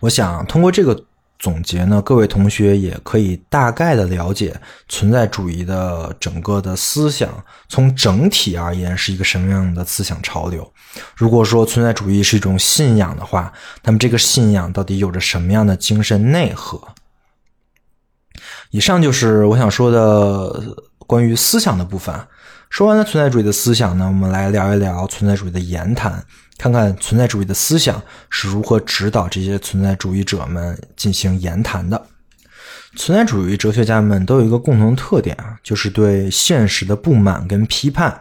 [0.00, 1.04] 我想通过这个
[1.38, 7.28] 总结呢，各位同学也可以大概的了解存在主义的整个的思想，
[7.68, 10.72] 从整体而言是一个什么样的思想潮流。
[11.14, 13.52] 如果说存在主义是一种信仰的话，
[13.84, 16.80] 那么这个信仰到底有着什么样的精神内核？
[18.70, 22.14] 以上就是我想说的关于思想的部分。
[22.68, 26.24] 说完了存在主义的思想呢，我们来聊一聊存在主义的言谈。
[26.58, 32.06] 看看存在主义的思想是如何指导这些存在主义者们进行言谈的。
[32.96, 38.20] 存在主义哲学家们都有一个共同特点啊，就是对现实的不满跟批判。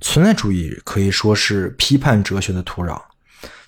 [0.00, 3.00] 存在主义可以说是批判哲学的土壤。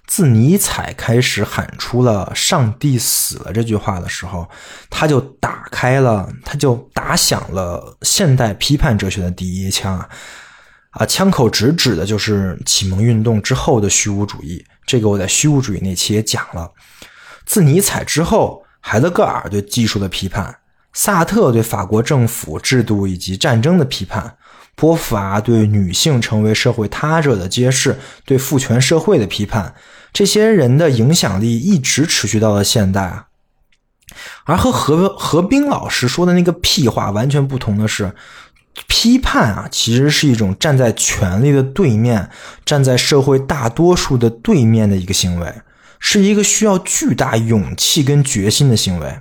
[0.06, 4.48] 自尼采开始喊出了“上帝死了”这句话的时候，
[4.88, 10.08] 他就打开了，他就打响了现代批判哲学的第一枪啊。
[10.90, 14.64] 啊，枪口直指的就是启蒙运动之后的虚无主义。
[14.86, 16.72] 这个我在虚无主义那期也讲了。
[17.44, 20.56] 自尼采之后，海德格尔对技术的批判，
[20.94, 24.36] 萨特对法国政府制度以及战争的批判，
[24.74, 29.74] 波伏娃对女性成为社会他者的揭示，对父权社会的批判，
[30.12, 33.26] 这些人的影响力一直持续到了现代啊。
[34.44, 38.10] 而和何何冰老师说的那个屁话完全不同的是。
[38.86, 42.30] 批判啊，其实是一种站在权力的对面，
[42.64, 45.52] 站在社会大多数的对面的一个行为，
[45.98, 49.20] 是一个需要巨大勇气跟决心的行为。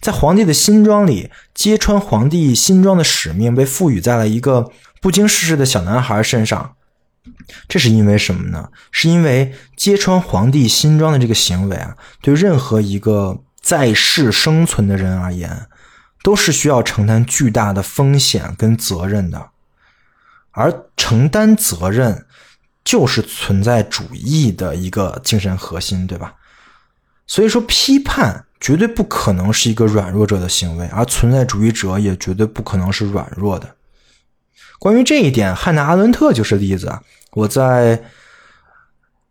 [0.00, 4.70] 在皇帝的新装里，揭穿皇帝新装的使命被赋予在了一个
[5.02, 6.74] 不经世事的小男孩身上。
[7.68, 8.70] 这是因为什么呢？
[8.90, 15.66] 是因为揭穿皇帝新装的这个行为啊，对任何一个在世生存的人而言。
[16.22, 19.48] 都是需要承担巨大的风险跟责任的，
[20.50, 22.26] 而承担责任
[22.84, 26.34] 就是存在主义的一个精神核心，对吧？
[27.26, 33.76] 所以说，批判绝对不可能是一个软弱者的行为，而存在主义者也绝对不可能是软弱的。
[34.78, 37.02] 关于这一点，汉娜·阿伦特就是例子啊。
[37.32, 38.02] 我在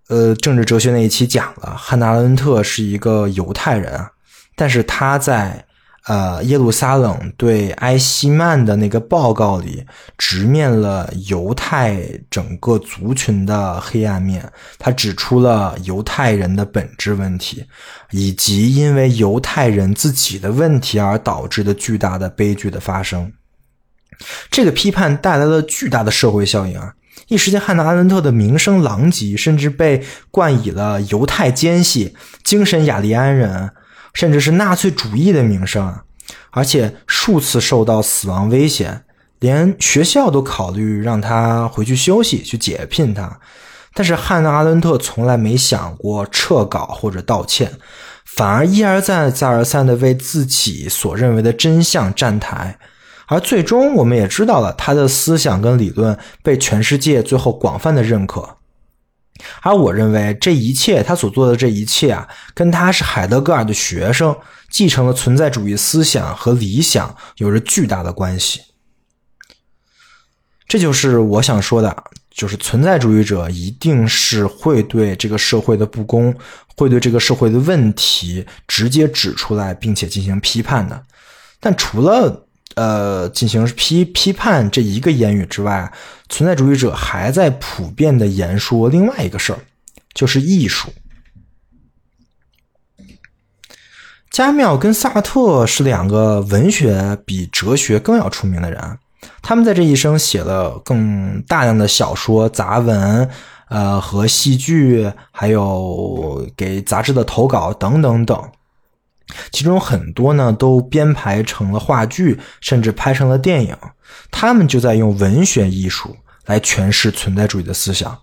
[0.08, 4.12] 呃政治哲学那一期讲了，汉娜·阿伦特是一个犹太人啊，
[4.56, 5.67] 但是他在。
[6.10, 9.86] 呃，耶路撒冷对埃希曼的那个报告里，
[10.17, 14.43] 直面了犹太整个族群的黑暗面。
[14.80, 17.63] 他指出了犹太人的本质问题，
[18.10, 23.32] 以及因为犹太人自己的问题而导致的巨大的悲剧的发生。
[24.50, 26.95] 这个批判带来了巨大的社会效应啊！
[27.28, 33.69] 一时间，汉娜·阿伦特的名声狼藉，甚至被冠以了犹太奸细、精神雅利安人。
[34.19, 36.03] 甚至是纳粹主义的名声啊，
[36.51, 39.03] 而且数次受到死亡威胁，
[39.39, 43.39] 连学校都考虑让他回去休息，去解聘他。
[43.93, 47.71] 但是汉娜·阿伦特从来没想过撤稿或者道歉，
[48.25, 52.77] 反而一而再、再而三的为自己所认为的真相站台。
[53.27, 58.58] 而最终，我们也知道了他的思想跟理论被全世界最后广泛的认可。
[59.62, 64.36] 而我认为这一切，他所做的这一切啊，跟他是海德格尔的学生，
[64.69, 68.62] 继承了存在主义思想和理想，有着巨大的关系。
[70.67, 76.34] 这就是我想说的，就是存在主义者一定是会对这个社会的不公，
[76.75, 81.03] 会对这个社会的问题直接指出来，并且进行批判的。
[81.59, 85.91] 但除了呃，进行批批判这一个言语之外，
[86.30, 89.59] 存在主义者还在普遍的言说另外一个事儿，
[90.13, 90.89] 就是艺术。
[94.30, 98.97] 加缪跟萨特是两个文学比哲学更要出名的人，
[99.41, 103.30] 他们在这一生写了更大量的小说、杂文，
[103.67, 108.49] 呃，和戏剧，还有给杂志的投稿等等等。
[109.51, 113.75] 其中很多呢都编排成了话剧，甚至拍成了电影。
[114.32, 116.15] 他们就在用文学艺术
[116.45, 118.19] 来诠释存在主义的思想。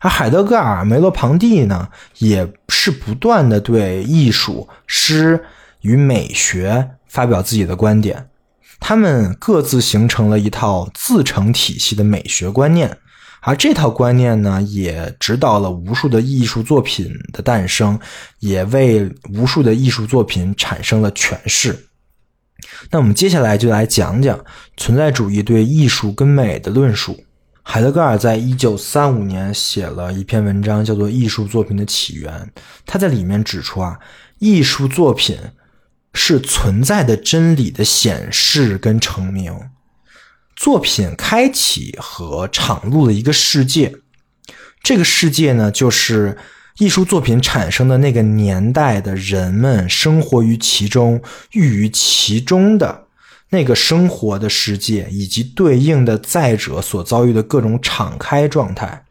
[0.00, 5.44] 而海德格尔、梅洛庞蒂呢，也是不断的对艺术、诗
[5.80, 8.28] 与美学发表自己的观点。
[8.78, 12.96] 他们各自形成了一套自成体系的美学观念，
[13.40, 17.98] 而这套观念呢，也指导了无数的艺术作品的诞生，
[18.40, 21.86] 也为无数的艺术作品产生了诠释。
[22.90, 24.44] 那我们接下来就来讲讲
[24.76, 27.24] 存在主义对艺术跟美的论述。
[27.62, 32.32] 海德格尔在一九三五年写了一篇文章，叫做《艺术作品的起源》。
[32.86, 33.98] 他在里面指出啊，
[34.38, 35.38] 艺术作品
[36.14, 39.54] 是存在的真理的显示跟成名。
[40.58, 43.94] 作品开启和敞露的一个世界，
[44.82, 46.36] 这个世界呢，就是
[46.78, 53.04] 艺术作品产生的那个年代的人们生活于其中、寓于其中的。
[53.50, 59.04] 那个生活的世界以及对应的在者所遭遇的各种敞开状态，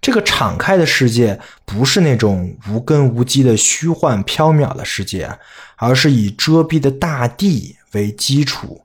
[0.00, 5.38] 这个敞开的世界不是那种无根无基的虚幻缥缈的世界，
[5.76, 8.80] 而是以遮蔽的大地为基础。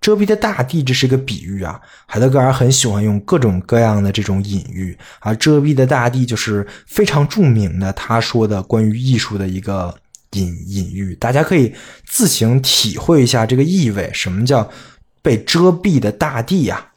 [0.00, 1.80] 遮蔽的大地，这是一个比喻啊。
[2.06, 9.96] 海德格尔很喜欢用各种各样的这种隐喻，而遮蔽的大地就是非常著名的他说的关于艺术的一个。
[10.34, 11.74] 隐隐喻，大家可以
[12.06, 14.08] 自行体会一下这个意味。
[14.14, 14.70] 什么叫
[15.22, 16.92] 被遮蔽的大地呀？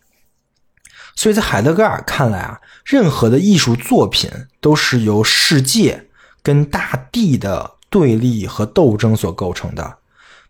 [1.15, 4.29] 所以在海德格尔看来啊，任何的艺术作品
[4.61, 6.09] 都是由世界
[6.43, 9.97] 跟大地的对立和斗争所构成的。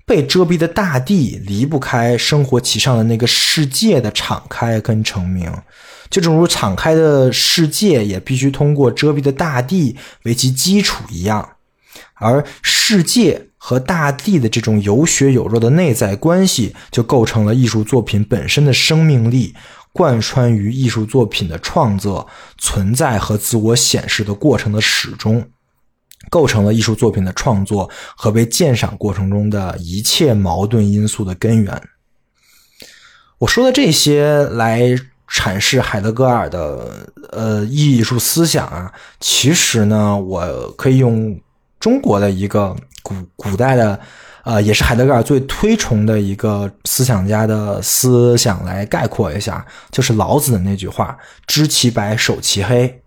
[0.06, 5.52] 被遮蔽的大地离不开生活其上的那个世界的敞开跟成名，
[6.10, 11.58] 就正如敞开的世界也必须通过遮蔽的大地为其基础一样。
[12.16, 19.54] 而世界和大地的这种有血有肉的内在关系，就构成了艺术作品本身的生命力，
[19.92, 22.28] 贯穿于艺术作品的创作、
[22.58, 25.46] 存在和自我显示的过程的始终，
[26.30, 31.82] 构成了艺术作品的创作和被鉴赏过程中的一切矛盾因素的根源。
[33.40, 34.96] 我说的这些来
[35.30, 41.40] 阐释海德格尔的呃艺术思想啊，其实呢，我可以用。
[41.80, 44.00] 中国的一个古古代的，
[44.46, 53.03] 呃，也是海德格尔最推崇的一个思想家的思想来概括一下，就是老子的那句话：“知其白，守其黑。”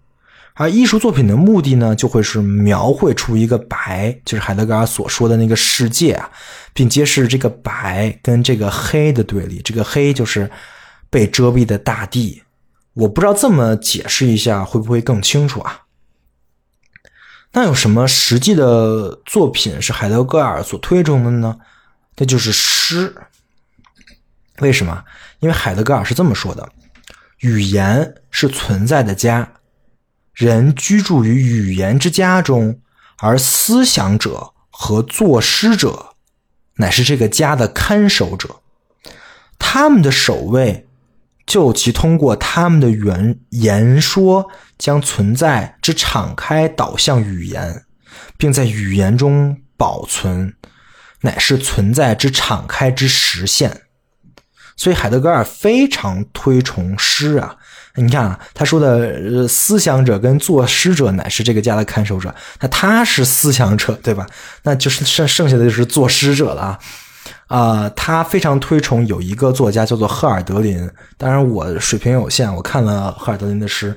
[0.58, 6.30] 而艺术作品的目的呢，就会是描绘出一个白，就是海德格尔所说的那个世界啊，
[6.72, 9.60] 并揭示这个白跟这个黑的对立。
[9.62, 10.50] 这个黑就是
[11.10, 12.42] 被遮蔽的大地。
[12.94, 15.82] 我不知道这么解释一下会不会更清楚啊？
[17.52, 21.58] 那有什么实际的作品是海德格尔所推崇的呢？
[22.16, 23.14] 那就是诗。
[24.60, 25.04] 为什么？
[25.40, 26.66] 因为海德格尔是这么说的：
[27.40, 29.52] 语言是存在的家，
[30.36, 32.78] 人居住于语言之家中，
[33.20, 36.10] 而思想者和作诗者
[36.74, 38.60] 乃是这个家的看守者，
[39.58, 40.86] 他们的守卫。
[41.46, 47.84] 就其通过他们的言言说，将存在之敞开导向语言，
[48.36, 50.54] 并在语言中保存，
[51.20, 53.82] 乃是存在之敞开之实现。
[54.76, 57.56] 所以海德格尔非常推崇诗啊！
[57.96, 64.26] 你看啊，他说的呃思想者跟作诗者乃是这个家的看守者，那他是思想者对吧？
[64.62, 66.78] 那就是剩剩下的就是作诗者了啊。
[67.48, 70.88] 啊，他非常推崇有一个作家叫做赫尔德林。
[71.16, 73.96] 当然，我水平有限，我看了赫尔德林的诗，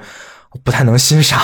[0.63, 1.41] 不太能欣赏。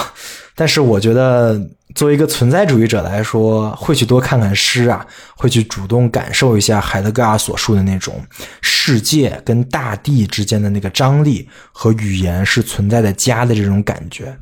[0.57, 1.59] 但是，我觉得
[1.95, 8.25] 作为一个存在主义者来说，会去多看看诗啊，会去主动感受一下海德格尔所述的那种
[8.61, 14.37] 世界跟大地之间的那个张力和语言是存在的家的这种感觉。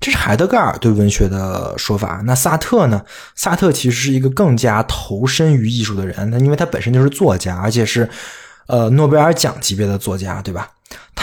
[0.00, 2.22] 这是海德格尔对文学的说法。
[2.24, 3.04] 那萨特呢？
[3.34, 6.30] 萨特其实是一个更加投身于艺术的人。
[6.30, 8.08] 那因为他本身就是作家，而且是
[8.68, 10.70] 呃诺贝尔奖级别的作家，对吧？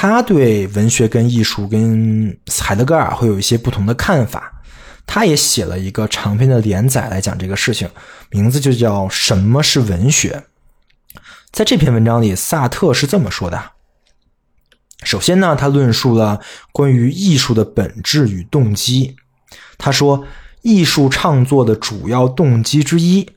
[0.09, 4.51] 他对文学跟艺术跟海德格尔会有一些不同的看法。
[5.07, 7.87] 他也写了一个长篇的连载来讲这个事情，
[8.31, 10.43] 名字就叫《什么是文学》。
[11.51, 13.71] 在这篇文章里，萨特是这么说的。
[15.03, 16.41] 首先呢，他论述了
[16.71, 19.15] 关于艺术的本质与动机。
[19.77, 20.25] 他说，
[20.63, 23.29] 艺术创作的主要动机之一，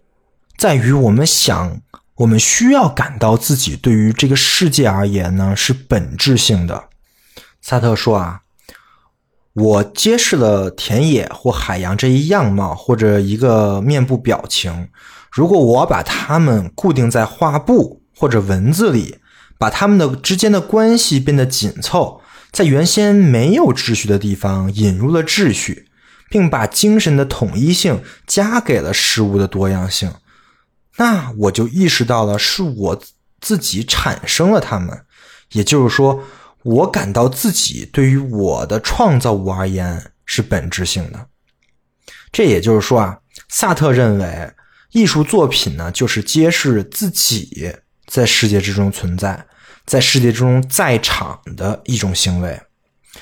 [0.56, 1.82] 在于我们想，
[2.18, 6.84] 我们需要感到自己对于这个世界而言呢是本质性的。
[7.60, 8.42] 萨特说啊，
[9.54, 14.88] 我揭示了田野或海洋这一样貌，或者一个面部表情。
[15.30, 19.18] 如果我把它们固定在画布或者文字里。
[19.60, 22.20] 把它们的之间的关系变得紧凑，
[22.52, 25.88] 在原先没有秩序的地方引入了秩序，
[26.30, 30.12] 并把精神的统一性加给了事物的多样性。
[30.98, 33.02] 那我就意识到了，是我
[33.40, 35.06] 自己产生了他们，
[35.52, 36.22] 也就是说，
[36.62, 41.26] 我感到自己对于我的创造物而言是本质性的。
[42.30, 43.18] 这也就是说啊，
[43.48, 44.52] 萨特认为。
[44.92, 47.70] 艺术作品呢，就是揭示自己
[48.06, 49.46] 在世界之中存在，
[49.84, 52.58] 在世界之中在场的一种行为。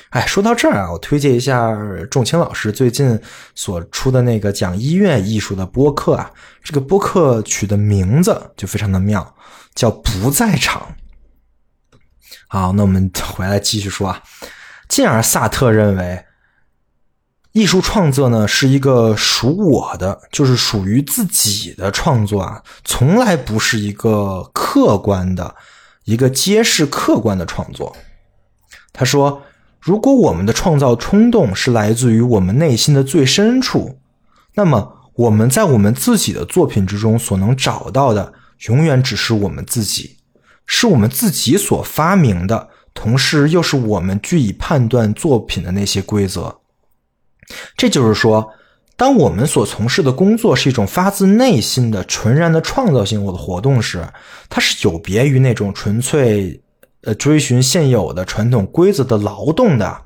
[0.09, 1.75] 哎，说到这儿啊，我推荐一下
[2.09, 3.19] 仲青老师最近
[3.55, 6.31] 所出的那个讲医院艺术的播客啊。
[6.63, 9.35] 这个播客取的名字就非常的妙，
[9.75, 10.95] 叫“不在场”。
[12.49, 14.21] 好，那我们回来继续说啊。
[14.87, 16.23] 进而，萨特认为。
[17.53, 25.55] 艺术创作呢，是一个属我的，就是属于自己的创作啊，从来不是一个客观的、
[26.03, 27.97] 一个揭示客观的创作。
[28.93, 29.41] 他说
[29.79, 33.99] ：“如果我们的创造冲动是来自于我们内心的最深处，
[34.55, 38.33] 那么我们在我们自己的作品之中所能找到的，
[38.67, 40.17] 永远只是我们自己，
[40.65, 46.59] 是我们自己所发明的，同时又是我们据以判断作品的那些规则。”
[47.77, 48.51] 这就是说，
[48.97, 54.05] 当我们所从事的工作是一种发自内心的、纯然的创造性的活动时，
[54.49, 56.59] 它是有别于那种纯粹
[57.07, 60.01] 呃追寻现有的传统规则的劳动的。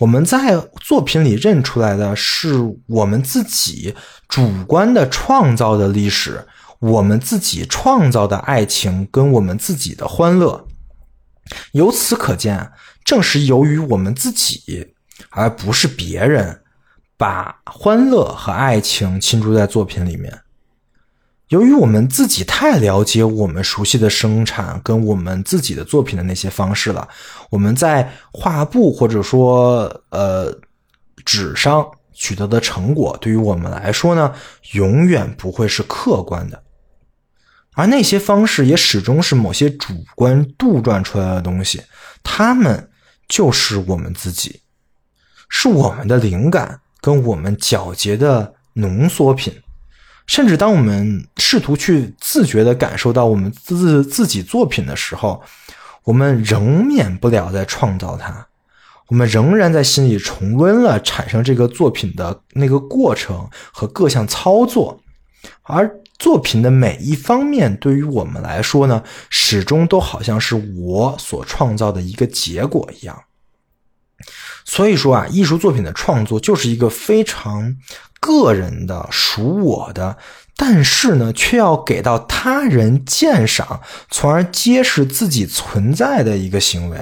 [0.00, 2.56] 我们在作品里认出来的是
[2.88, 3.94] 我们自己
[4.28, 6.44] 主观的创造的历史，
[6.80, 10.66] 我们自己创造的爱情跟我们自己的欢乐。
[11.72, 12.72] 由此可见，
[13.04, 14.94] 正是由于我们自己，
[15.30, 16.62] 而不是别人。
[17.16, 20.36] 把欢乐和爱情倾注在作品里面。
[21.48, 27.08] 由于我们自己太了解我们熟悉的生产跟我们自己的作品的那些方式了，
[27.50, 30.52] 我们在画布或者说呃
[31.24, 34.34] 纸上取得的成果，对于我们来说呢，
[34.72, 36.62] 永远不会是客观的。
[37.74, 41.82] 而那些方式也始终是某些主观杜撰出来的东西，
[42.22, 42.90] 他们
[43.28, 44.60] 就是我们自己，
[45.48, 46.80] 是我们的灵感。
[47.00, 49.52] 跟我们皎洁的浓缩品，
[50.26, 55.42] 甚至当我们试图去自觉的感受到我们自自己作品的时候，
[56.04, 58.46] 我们仍免不了在创造它。
[59.08, 64.98] 我们仍然在心里重温了产生这个作品的那个过程和各项操作，
[65.62, 73.24] 而作品的每一方面对于我们来说呢，始终都好像是我所创造的一个结果一样。
[74.64, 77.76] 所以说啊，艺术作品的创作就是一个非常
[78.24, 80.16] 个人的、属我的，
[80.56, 86.96] 但是呢，却要给到他人鉴赏，从而揭示自己存在的一个行为。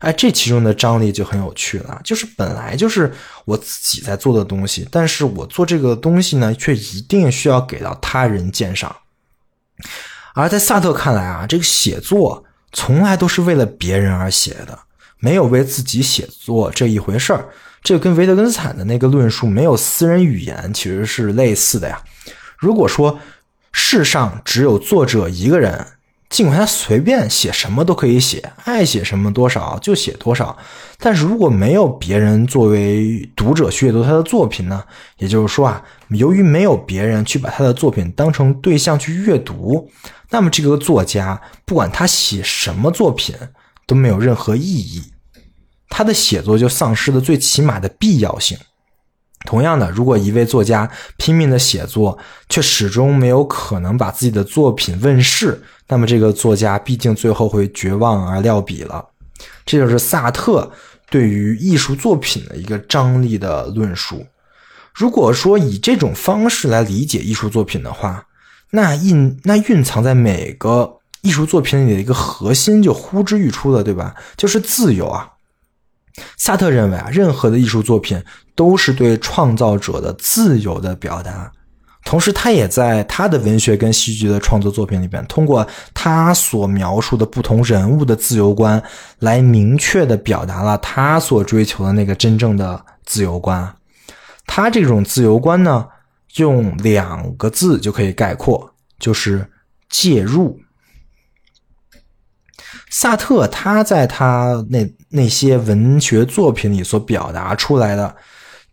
[0.00, 2.00] 哎，这其中的张力就很有趣了。
[2.02, 3.14] 就是本来就是
[3.44, 8.96] 我自己在做的东西，但是我做这个东西呢，却一定需要给到他人鉴赏。
[10.34, 14.78] 而在萨特看来啊，这个写作从来都是为了别人而写的。
[15.20, 17.48] 没有为自己写作这一回事儿，
[17.84, 22.02] 这个跟维特根斯坦的那个论述没有私人语言其实是类似的呀。
[22.56, 23.20] 如果说
[23.72, 25.86] 世上只有作者一个人，
[26.30, 30.56] 尽管他随便写什么都可以写，爱写什么多少就写多少，
[30.98, 34.82] 但是如果没有别人作为读者去阅读他的作品呢？
[35.18, 39.90] 也就是说啊，由于没有别人去把他的作品当成对象去阅读，
[40.30, 43.36] 那么这个作家不管他写什么作品
[43.86, 45.02] 都没有任何意义。
[45.88, 48.56] 他的写作就丧失了最起码的必要性。
[49.46, 52.18] 同样的，如果一位作家拼命的写作，
[52.48, 59.04] 却始终没有可能把自己的作品问世，那么这个作家必定最后会绝望而撂笔了。
[59.66, 60.72] 这就是萨特
[61.10, 64.26] 对于艺术作品的一个张力的论述。
[64.94, 68.26] 如果说以这种方式来理解艺术作品的话，
[68.70, 74.14] 那蕴那蕴藏在每个艺术作品里的一个核心就呼之欲出了，对吧？
[74.38, 75.32] 就是自由啊。
[76.36, 78.22] 萨特认为啊，任何的艺术作品
[78.54, 81.50] 都是对创造者的自由的表达。
[82.04, 88.82] 同时，他也在他的文学跟戏剧的创作作品里边，通过他所描述的不同人物的自由观，
[89.20, 93.74] 来明确的表达了他所追求的那个真正的自由观。
[94.46, 95.86] 他这种自由观呢，
[96.36, 99.50] 用两个字就可以概括，就是
[99.88, 100.60] 介入。
[102.96, 108.14] 萨特他在他那那些文学作品里所表达出来的，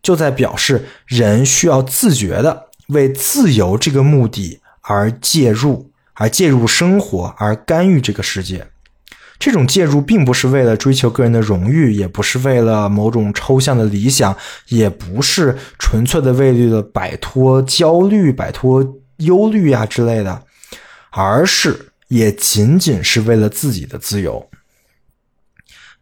[0.00, 8.64] 就在表示人需要自觉的为自由这个目的而介入，而介入生活，而干预这个世界。
[9.40, 14.36] 这种介入并不是为了追求个人的荣誉，也不是为了某种抽象的理想，
[14.68, 20.44] 也不是纯粹的为了摆脱焦虑、摆脱忧虑啊之类的，
[21.10, 24.50] 而是也仅仅是为了自己的自由。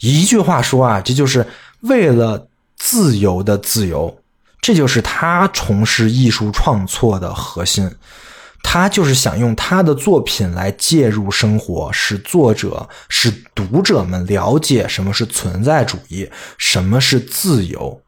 [0.00, 1.46] 一句话说啊，这就是
[1.82, 4.20] 为了自由的自由，
[4.60, 7.88] 这就是他从事艺术创作的核心。
[8.62, 18.02] 他就是想用他的作品来介入生活，使作者、使读者们了解什么是存在主义，什么是自由。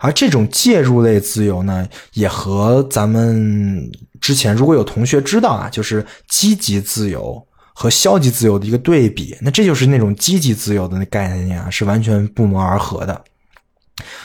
[0.00, 3.88] 而这种介入类自由呢，也和咱们
[4.20, 7.40] 之前如果有同学知道啊，就是积极自由
[7.72, 9.36] 和消极自由的一个对比。
[9.40, 13.24] 那这就是那种积极自由的那概念啊，是完全不谋而合的。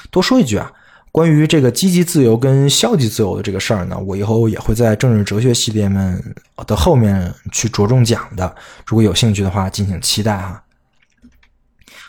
[0.09, 0.71] 多说一句啊。
[1.11, 6.21] 关于这个积极自由跟消极自由的这个事儿呢，我以后也会在政治哲学系列们
[6.67, 8.53] 的后面去着重讲的。
[8.85, 10.61] 如果有兴趣的话，敬请期待哈。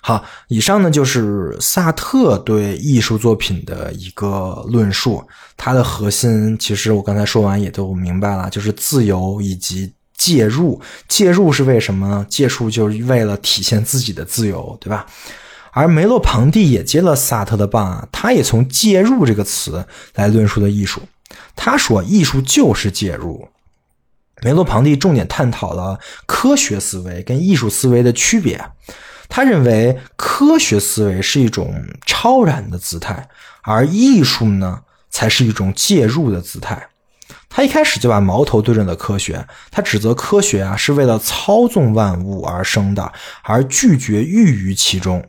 [0.06, 5.20] 好，以上呢就是萨特对艺术作品的一个论述，
[5.56, 10.80] 它的核心其实我刚才说完也都明白了，就是自由以及介入。
[11.08, 12.24] 介入是为什么呢？
[12.30, 15.04] 介入就是为了体现自己的自由，对吧？
[15.72, 19.84] 而梅洛庞蒂也接了萨特的棒啊，他也从“介入”这个词
[20.14, 21.02] 来论述的艺术。
[21.56, 23.48] 他说，艺术就是介入。
[24.44, 28.64] 梅洛庞蒂重点探讨了科学思维跟艺术思维的区别。
[29.28, 33.28] 他认为，科学思维是一种超然的姿态，
[33.62, 36.88] 而艺术呢，才是一种介入的姿态。
[37.48, 43.12] 他一开始就把矛头对准了科学，他指责科学啊是为了操纵万物而生的，
[43.42, 45.24] 而拒绝寓于其中。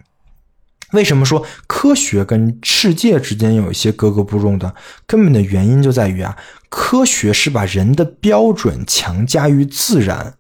[0.92, 4.74] 为什么说科学跟世界之间有一些格格不入的？
[5.06, 6.38] 根本的原因就在于啊，
[6.70, 10.36] 科学是把人的标准强加于自然，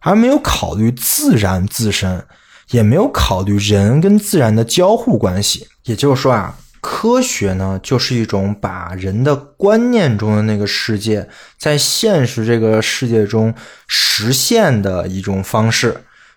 [0.00, 2.24] 而没有考虑自然自身，
[2.70, 5.66] 也没有考虑人跟自然的交互关系。
[5.84, 13.54] 也就是说啊，科学呢，就是一种把人的观念中的那个世界，在现实这个世界中
[13.86, 15.96] 实现的一种方式。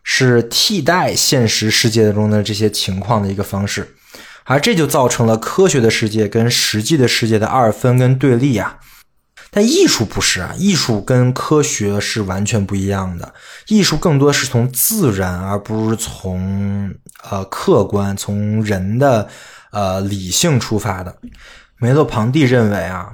[0.09, 3.85] 是替代现实世界中的这些情况的一个方式，
[4.45, 8.77] 而这就造成了科学的世界跟实际的世界的二分跟对立啊。
[9.49, 13.33] 但艺术不是啊，艺术跟科学是完全不一样的。
[13.67, 16.93] 艺术更多是从自然，而不是从
[17.23, 19.27] 呃客观、从人的
[19.71, 21.15] 呃理性出发的。
[21.77, 23.13] 梅洛庞蒂认为啊，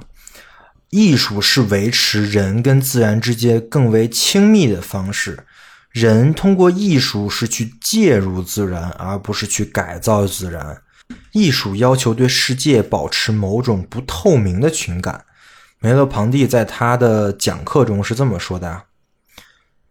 [0.90, 5.44] 艺术是维持人跟自然之间更为亲密的方式。
[5.90, 10.82] 人通过艺术是去介入自然，而不是去改造自然。
[11.32, 15.24] 艺术要求对世界保持某种不透明的情感。
[15.84, 18.84] 梅洛庞蒂在他的讲课中是这么说的：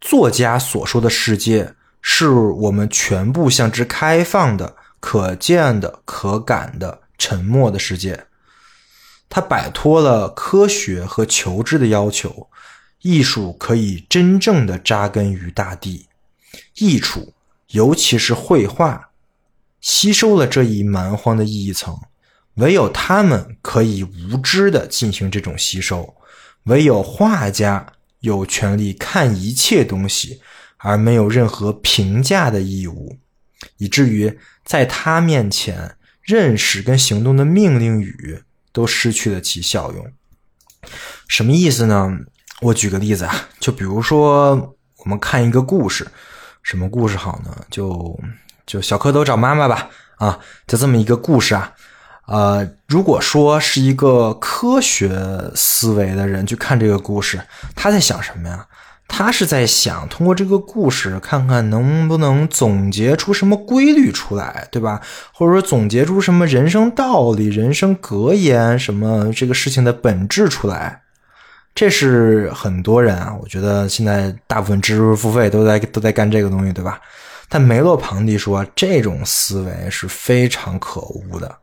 [0.00, 1.72] 作家所说的世界，
[2.02, 8.26] 是我们全部向之开放的、可见的、可感的、沉默的世界。
[9.28, 12.48] 他摆脱了科学和求知的要求。
[13.02, 16.08] 艺术可以真正的扎根于大地，
[16.74, 17.32] 艺术，
[17.68, 19.10] 尤其是绘画，
[19.80, 21.96] 吸收了这一蛮荒的意义层。
[22.54, 26.14] 唯有他们可以无知的进行这种吸收，
[26.64, 27.84] 唯有画家
[28.20, 30.40] 有权利看一切东西，
[30.76, 33.18] 而没有任何评价的义务，
[33.78, 38.42] 以至于在他面前，认识跟行动的命令语
[38.72, 40.12] 都失去了其效用。
[41.26, 42.16] 什么意思呢？
[42.60, 46.06] 我举个例子啊，就比如说我们看一个故事，
[46.62, 47.64] 什么故事好呢？
[47.68, 48.18] 就
[48.64, 51.72] 就小蝌蚪找妈妈吧，啊，就这么一个故事啊。
[52.26, 55.10] 呃，如果说是一个科学
[55.54, 57.40] 思维的人去看这个故事，
[57.74, 58.66] 他在想什么呀？
[59.06, 65.00] 他是在想通过这个故事，看看能不能总结出什么规律出来，对吧？
[65.32, 71.02] 或者说总结出什么人生道理、人生格言，什么这个事情的本质出来。
[71.74, 76.98] 这是很多人啊，我觉得现在大部分知识付费都在都在干这个东西，对吧？
[77.50, 81.54] 但梅洛庞蒂说，这种思维是非常可恶的。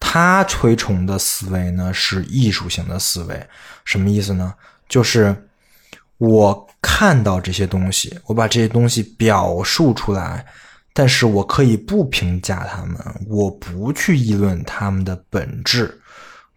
[0.00, 3.46] 他推崇的思维呢，是艺术性的思维。
[3.84, 4.54] 什么意思呢？
[4.88, 5.34] 就是
[6.18, 10.46] 我看到这些东西，我把这些东西表述出来，
[10.92, 12.96] 但是我可以不评价他们，
[13.26, 16.00] 我不去议论他们的本质。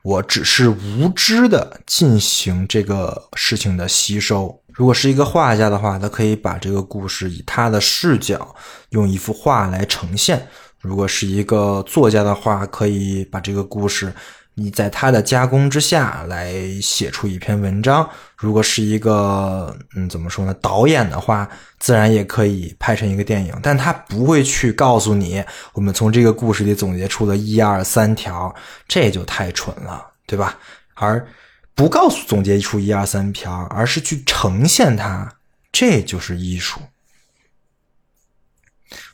[0.03, 4.59] 我只是无知的进行这个事情的吸收。
[4.73, 8.55] 如果是一个画家的话，他可以把这个故事以他的视角
[8.89, 10.39] 用一幅画来呈现；
[10.81, 14.11] 如果是一个作家的话，可以把这个故事
[14.55, 18.07] 你在他的加工之下来写出一篇文章。
[18.35, 20.53] 如果是一个嗯，怎么说呢？
[20.55, 21.47] 导演的话，
[21.79, 28.53] 自然也可以拍成一个电影，但他不会去告诉你，我们从这个故事里总结出了一二三条，
[28.87, 30.57] 这就太蠢了，对吧？
[30.95, 31.25] 而
[31.73, 35.31] 不告诉总结出一二三条，而是去呈现它，
[35.71, 36.79] 这就是艺术。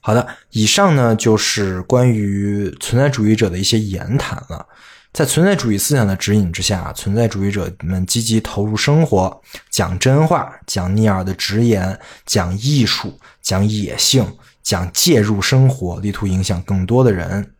[0.07, 4.65] 好的，以上呢就是关于存在主义者的一些言谈了。
[5.11, 14.25] 在存在主义思想的指引之下，存在主义者们积极投入生活，讲真话，讲逆耳的直言，讲艺术，讲野性，
[14.63, 17.51] 讲介入生活，力图影响更多的人。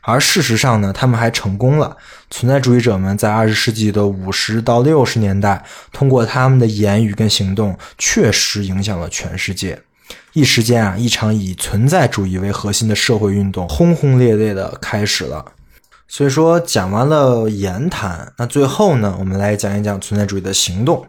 [0.00, 1.94] 而事实上呢，他们还成功了。
[2.30, 5.62] 存在主义者们在二十世纪的五十到六十年代，
[5.92, 9.78] 通过他们的言语跟行动，确实影响了全世界。
[10.32, 15.44] 一时间啊，一场以存在主义为核心的社会运动轰轰烈烈的开始了。
[16.08, 21.06] 所以说，讲完了言谈，那最后呢，我们来讲一讲存在主义的行动。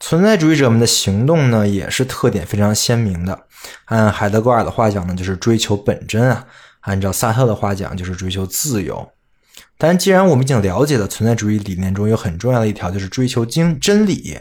[0.00, 3.46] 存在主义者们的行动呢，也是特点非常鲜明的。
[3.86, 6.44] 按海德格尔的话讲呢，就是追求本真啊；
[6.80, 9.08] 按照萨特的话讲，就是追求自由。
[9.78, 14.38] 但既然我们已经了解了存在主义理念中有很重要的一条，就是追求经真理，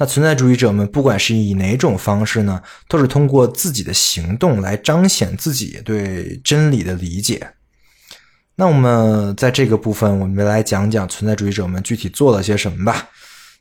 [0.00, 7.46] 那存在主义者们不管是以哪种方式呢，都是通过自己的行动来彰显自己对真理的理解。
[8.54, 13.10] 那我们在这个部分，我们来讲讲存在主义者们具体做了些什么吧。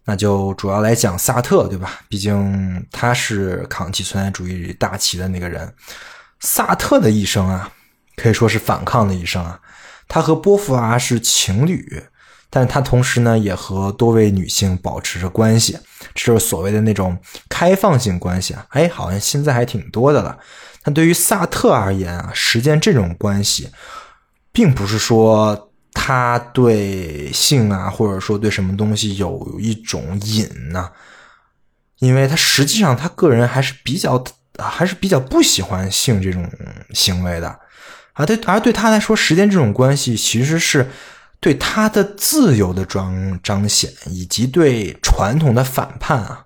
[0.06, 2.00] 那就主要来讲萨特，对吧？
[2.08, 5.70] 毕竟他是扛起存在主义大旗的那个人。
[6.40, 7.70] 萨特的一生啊，
[8.16, 9.60] 可以说是反抗的一生啊。
[10.08, 12.02] 他和波伏娃是情侣，
[12.50, 15.78] 但他同时呢，也和多位女性保持着关系，
[16.14, 17.18] 这就是所谓的那种
[17.50, 18.66] 开放性关系啊。
[18.70, 20.38] 哎，好像现在还挺多的了。
[20.84, 23.70] 但对于萨特而言啊，实践这种关系。
[24.52, 30.90] 并不是说他对性啊，或者说对什么东西有一种瘾呢，
[32.00, 34.22] 因为他实际上他个人还是比较
[34.58, 36.50] 还是比较不喜欢性这种
[36.94, 37.60] 行为的，
[38.14, 40.90] 而对而对他来说，实践这种关系其实是
[41.40, 46.46] 对他的自由的彰彰显，以及对传统的反叛啊，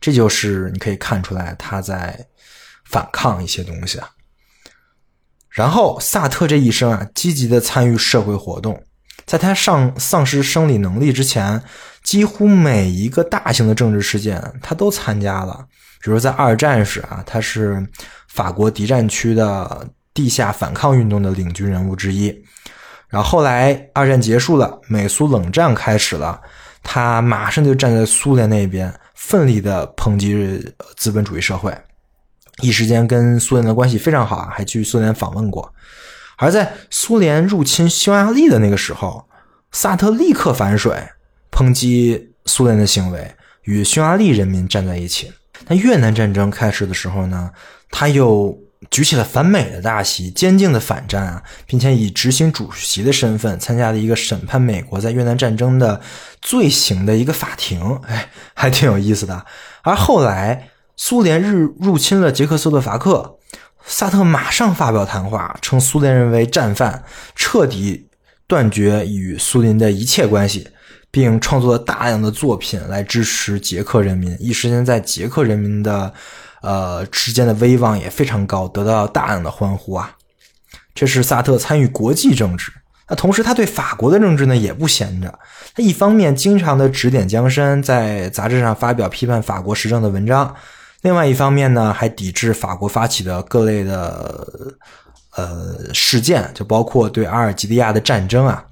[0.00, 2.26] 这就是你可以看出来他在
[2.84, 4.08] 反抗一些东西啊。
[5.50, 8.82] 然后，萨特这一生啊，积极的参与社会活动。
[9.24, 11.62] 在他丧丧失生理能力之前，
[12.02, 15.66] 几乎每一个大型的政治事件，他都参加了。
[16.02, 17.86] 比如在二战时啊，他是
[18.28, 22.34] 法国敌占区的地下反抗运动的领军人物之一。
[23.14, 26.40] 然后后来二战结束了，美苏冷战开始了，
[26.82, 31.72] 他马上就站在苏联那边，奋力的抨击资本主义社会。
[32.60, 35.72] 一时间跟苏联的关系非常好啊，还去苏联访问过。
[36.38, 39.24] 而在苏联入侵匈牙利的那个时候，
[39.70, 40.92] 萨特立刻反水，
[41.52, 45.32] 抨击苏联的行为，与匈牙利人民站在一起。
[45.68, 47.52] 那越南战争开始的时候呢，
[47.92, 48.58] 他又
[48.90, 56.00] 举起了反美的大旗，坚定的反战啊，并且以执行主席的身份参加了一个审判美国在越南战争的
[56.40, 57.98] 罪行的一个法庭。
[58.06, 59.44] 哎，还挺有意思的。
[59.82, 60.70] 而后来。
[60.96, 63.36] 苏联日入侵了捷克斯洛伐克，
[63.84, 67.02] 萨特马上发表谈话，称苏联人为战犯，
[67.34, 68.06] 彻底
[68.46, 70.68] 断绝与苏联的一切关系，
[71.10, 74.36] 并创作了大量的作品来支持捷克人民。
[74.38, 76.14] 一时间，在捷克人民的
[76.64, 80.16] 呃之间的威望也非常高，得到大量的欢呼啊！
[80.94, 82.72] 这是萨特参与国际政治。
[83.06, 85.38] 那同时，他对法国的政治呢也不闲着。
[85.74, 90.56] 他一方面经常的指点江山，在杂志上发表批判法国时政的文章。
[91.02, 94.48] 另外一方面呢，还抵制法国发起的各类的
[95.36, 98.64] 呃事件，就包括对阿尔及利亚的战争啊。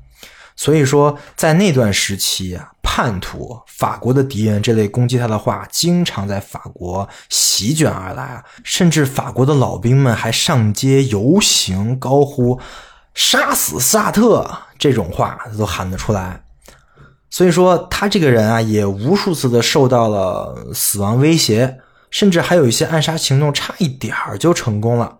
[0.57, 8.45] 所以说，在那段时期啊，叛徒、法国的敌人这类攻击他的话，经常在法国席卷而来啊。
[8.65, 12.61] 甚至法国的老兵们还上街游行，高呼
[13.17, 14.47] “杀死萨特”
[14.79, 16.45] 这种话都喊得出来。
[17.31, 21.79] 所以说，他这个人啊，也无数次的受到了死亡威胁。
[22.11, 25.17] 甚至还有一些暗杀行动，差一点儿就成功了。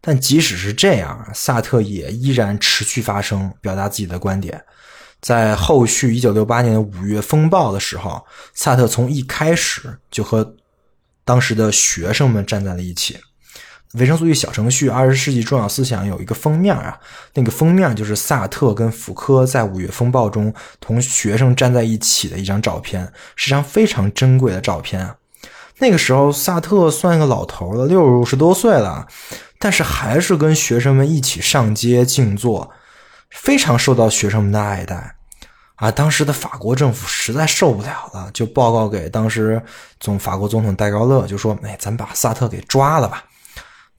[0.00, 4.62] 但即使是这样，萨特也依然持续发声，表达自己的观点。
[5.20, 10.54] 在后续一九六八年五月风暴的时候，萨特从一开始就和
[11.24, 13.18] 当时的学生们站在了一起。
[13.94, 16.98] 维生素 E 小程序《二十世纪重要思想》有一个封面啊，
[17.32, 25.14] 那个封面就是萨特跟福柯在五月风暴中同学生站在一起的一张照片，是张非常珍贵的照片。
[25.78, 29.06] 那个时候，萨特算一个老头了，六十多岁了，
[29.58, 32.70] 但是还是跟学生们一起上街静坐。
[33.30, 35.16] 非常受到学生们的爱戴。
[35.76, 39.62] 啊，当时的法国政府实在受不了了，就报告给当时
[40.00, 43.24] 总法国总统戴高乐，就说：“哎，咱把萨特给抓了吧。”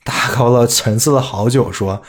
[0.04, 2.04] 戴高乐沉思了好久，说：“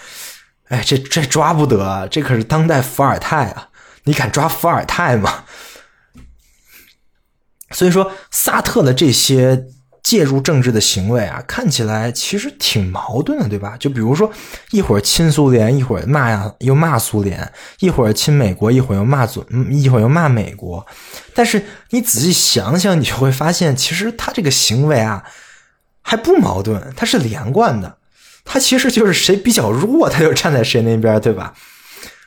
[0.71, 3.69] 哎，这这抓不得，这可是当代伏尔泰啊！
[4.05, 5.45] 你敢抓伏尔泰吗？”
[7.71, 9.67] 所以说，萨特的这些。
[10.03, 13.77] 介入政治的行为啊，看起来其实挺矛盾的，对吧？
[13.79, 14.31] 就比如说，
[14.71, 20.87] 一会儿亲苏联，一会儿骂呀又骂苏联，一会儿亲美国，一会儿又骂左，一会儿又骂美国。
[21.35, 25.23] 但是你仔细想想，你就会发现，其实他这个行为啊，
[26.03, 27.99] 还不矛盾，他是连贯的。
[28.45, 31.55] 他其实就是谁比较弱，他就站在谁那边，对吧？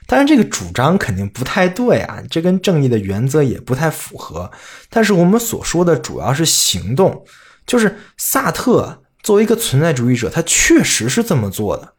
[0.06, 4.52] 当然，这个主张肯定不太对啊，这跟正义的原则也不太符合。
[4.90, 7.26] 但是我们所说的主要是行动。
[7.66, 11.94] 就是萨特作为一个存在主义者，他确实是这么做的，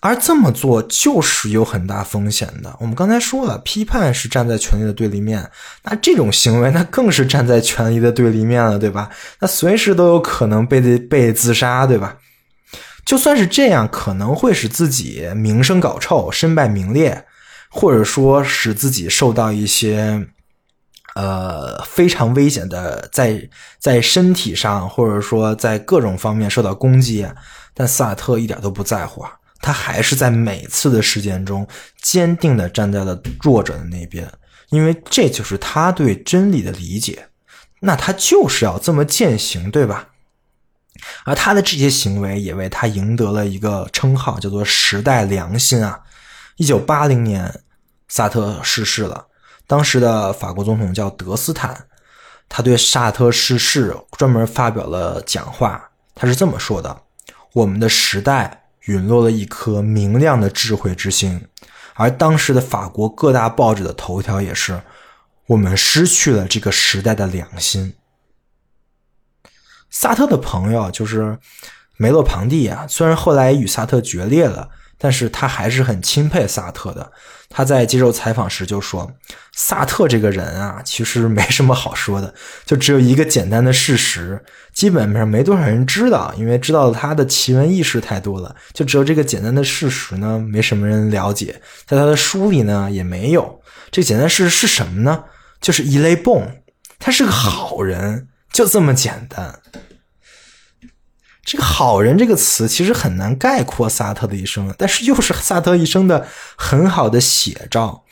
[0.00, 2.76] 而这么做就是有很大风险的。
[2.80, 5.50] 我们刚才说了，批判是站在权力的对立面，
[5.82, 9.10] 那这种行为那更是站在权力的对立面了，对吧？
[9.40, 12.18] 那随时都有可能被被自杀，对吧？
[13.04, 17.24] 就算是这样，可能会使自己名声搞臭、身败名裂，
[17.68, 20.28] 或者说使自己受到一些。
[21.14, 23.48] 呃，非常危险的，在
[23.78, 27.26] 在身体上或者说在各种方面受到攻击，
[27.72, 31.66] 但萨特一点都不在乎啊，他还是在每次的事件中
[32.02, 34.28] 坚定的站在了弱者的那边，
[34.70, 37.28] 因为这就是他对真理的理解，
[37.80, 40.08] 那他就是要这么践行，对吧？
[41.24, 46.00] 而他的这些行为也为他赢得了一个称号，叫做“时代良心”啊。
[46.56, 47.60] 一九八零年，
[48.08, 49.26] 萨特逝世了。
[49.66, 51.86] 当时的法国总统叫德斯坦，
[52.48, 55.90] 他对萨特逝世专门发表了讲话。
[56.14, 57.02] 他是这么说的
[57.54, 61.48] ：“我们的时代陨落了一颗明亮的智慧之星。”
[61.94, 64.82] 而当时的法国各大报纸的头条也是
[65.48, 67.94] ：“我们失去了这个时代的良心。”
[69.90, 71.38] 萨特的朋友就是
[71.96, 74.68] 梅洛庞蒂啊，虽然后来与萨特决裂了。
[74.98, 77.10] 但是他还是很钦佩萨特的。
[77.48, 79.08] 他在接受采访时就说
[79.54, 82.34] ：“萨特这个人啊，其实没什么好说的，
[82.64, 84.42] 就只有一个简单的事实，
[84.72, 88.56] 基本上没多少人知道，因为知道他的奇闻异事太多了。
[88.72, 93.60] 就只有这个简单的事实呢，没什么人了解，在他的书里呢也没有。
[93.92, 95.24] 这简单事实是什么呢？
[95.60, 96.60] 就是伊雷蹦，
[96.98, 99.60] 他是个好人，就这么简单。”
[101.44, 106.26] 这个“好人”这个词其实很难概括萨特的一生，但是又是萨特一生的
[106.56, 108.02] 很好的写照。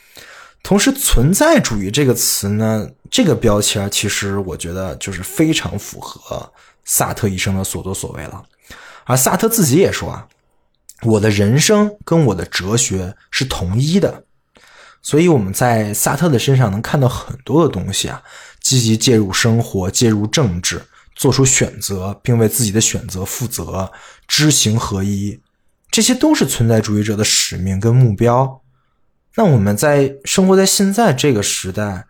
[0.61, 6.53] 同时，“存在主义”这个词呢，这个标签其实我觉得就是非常符合
[6.85, 8.43] 萨特一生的所作所为了。
[9.05, 10.27] 而萨特自己也说啊
[11.03, 14.23] ：“我的人生跟我的哲学是统一的。”
[15.01, 18.21] 所以我们在萨特的身上能看到很多的东西啊，
[18.61, 20.81] 积极介入生活，介入政治。
[21.15, 23.91] 做出选择，并为自己的选择负责，
[24.27, 25.39] 知行合一，
[25.91, 28.61] 这些都是存在主义者的使命跟目标。
[29.35, 32.05] 那我们在生活在现在这个时代，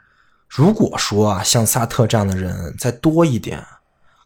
[0.48, 3.66] 如果说啊，像萨特这样的人再多一点，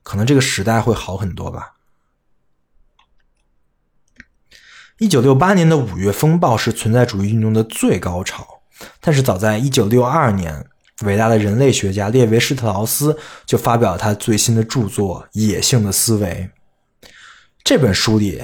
[0.03, 1.73] 可能这个时代会好很多吧。
[4.99, 8.61] 一九六八年的五月风暴是存在主义运动的最高潮，
[8.99, 10.67] 但是早在一九六二年。
[11.05, 16.49] 伟大的人类学家列维施特劳斯就发表了他最新的著作《野性的思维》。
[17.63, 18.43] 这本书里，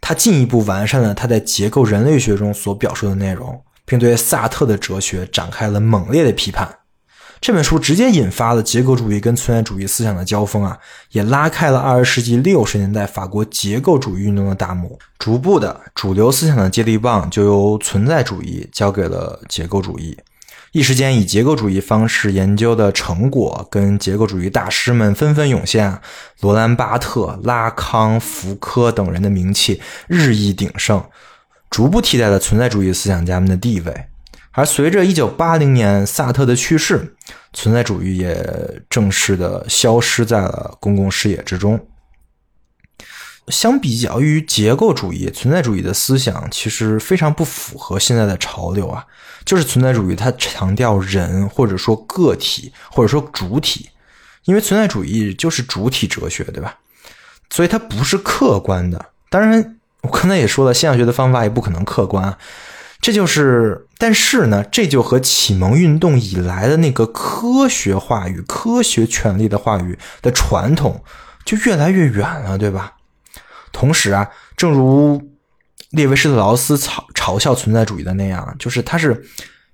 [0.00, 6.78] 他进一步完善了他在结构人类学中所表述的内容，并对萨特的哲学展开了猛烈的批判。
[7.40, 10.78] 这本书直接引发了结构主义跟存在主义思想的交锋啊，
[11.10, 14.98] 也拉开了二十世纪六十年代法国结构主义运动的大幕。
[15.18, 20.16] 逐步的，主流思想的接力棒就由存在主义交给了结构主义。
[20.74, 26.00] 一时间，以结构主义方式研究的成果跟结构主义大师们纷纷涌现，
[26.40, 31.00] 罗兰·巴特、拉康、福柯等人的名气日益鼎盛，
[31.70, 34.06] 逐步替代了存在主义思想家们的地位。
[34.50, 37.14] 而随着1980年萨特的去世，
[37.52, 41.78] 存在主义也正式的消失在了公共视野之中。
[43.48, 49.06] 相比较于结构主义，存在主义的思想其实非常不符合现在的潮流啊。
[49.44, 53.90] 就是存在主义，它强调人或者说个体或者说主体，
[54.44, 56.78] 因为存在主义就是主体哲学，对吧？
[57.50, 59.10] 所以它不是客观的。
[59.28, 62.38] 当然，我刚才也说了，现象学的方法也不可能客观啊。
[63.02, 71.04] 这就是，但是呢，这就和启蒙运动以来的那个科学话语、科学权利的话语的传统
[71.44, 72.93] 就越来越远了，对吧？
[73.74, 75.20] 同时啊，正如
[75.90, 79.22] 列维施特劳斯嘲嘲笑存在主义的那样，就是他是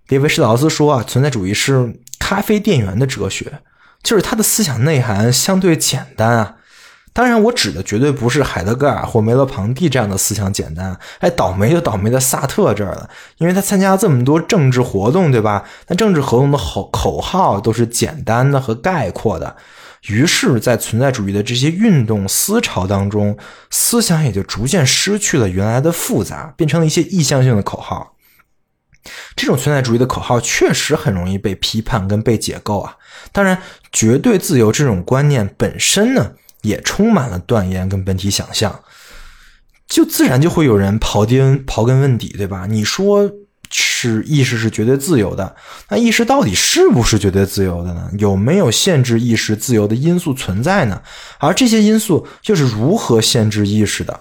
[0.09, 3.61] 列维施特劳斯说啊，存在主义是咖啡店员的哲学，
[4.03, 6.57] 就是他的思想内涵相对简单啊。
[7.12, 10.96] 当然，我指的绝对不是海德格尔或梅勒庞蒂这样的思想简单。
[11.18, 15.64] 哎，倒霉就倒霉在萨特这儿了，因为他参加这么多政治活动，对吧？
[15.88, 19.57] 那政治活动的口口号都是简单的和概括的，
[20.09, 23.36] 于是，在存在主义的这些运动思潮当中，
[23.70, 28.16] 思想也就逐渐失去了原来的复杂，变成了一些意向性的口号。
[29.36, 32.96] 这种存在主义的口号确实很容易被批判跟被解构啊。
[33.32, 36.32] 当然，绝对自由这种观念本身呢？
[36.62, 38.82] 也充满了断言跟本体想象，
[39.88, 42.66] 就自然就会有人刨根刨根问底，对吧？
[42.68, 43.30] 你说
[44.01, 45.55] 是意识是绝对自由的，
[45.90, 48.09] 那意识到底是不是绝对自由的呢？
[48.18, 51.03] 有没有限制意识自由的因素存在呢？
[51.38, 54.20] 而这些因素又是如何限制意识的？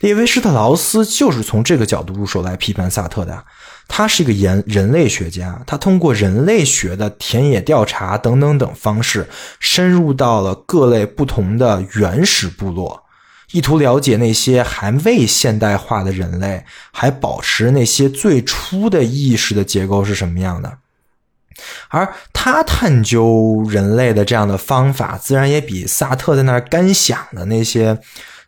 [0.00, 3.44] 列维施特劳斯就是从这个角度入手来批判萨特的。
[3.86, 9.28] 他是一个人人类学家，他通过人类学的田野调查等等等方式，
[9.60, 13.03] 深入到了各类不同的原始部落，
[13.54, 20.78] 意图了解那些还未现代化的人类还保持那些最初的意识的结构是什么样的。
[21.88, 27.96] 而他探究人类的这样的方法，自然也比萨特在那儿干想的那些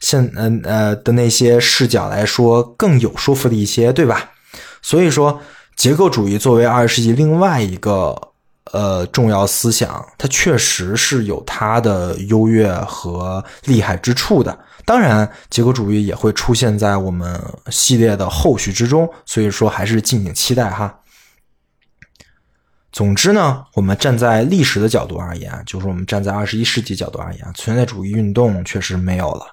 [0.01, 4.33] 现嗯呃的那些视角来说更有说服力一些，对吧？
[4.83, 5.41] 所以说，
[5.77, 8.21] 结构主义作为二十世纪另外一个
[8.73, 14.59] 呃重要思想，它确实是有它的优越和厉害之处的。
[14.87, 17.39] 当然，结构主义也会出现在我们
[17.71, 21.01] 系列的后续之中，所以说还是敬请期待哈。
[22.93, 29.45] 总之呢，我们站在历史的角度而言，就是我们站在二十一世纪角度而言，存在主义运动确实没有了。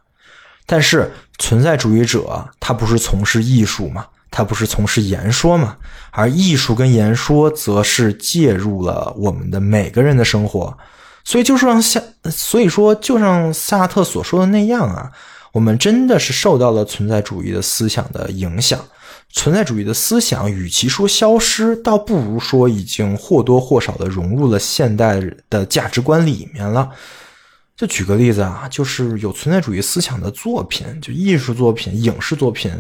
[0.66, 4.06] 但是，存在主义者他不是从事艺术嘛？
[4.30, 5.76] 他不是从事言说嘛，
[6.12, 10.78] 而艺术跟言说则是介入了我们的每个人的生活，
[11.24, 15.12] 所以就是让夏，所以说就像萨特所说的那样啊，
[15.52, 18.80] 我们真的是受到了存在主义的思想的影响，
[19.32, 26.90] 存在主义的思想与其说消失，倒不如说已经或多或少的融入了现代的价值观里面了。
[27.76, 32.72] 就举个例子啊，就是有存在主义思想的作品，就艺术作品、影视作品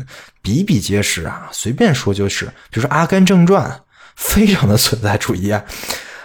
[0.41, 1.49] 比比皆是啊。
[1.51, 3.69] 随便说就是，比如说《阿甘正传》，
[4.15, 5.63] 非常的存在主义啊，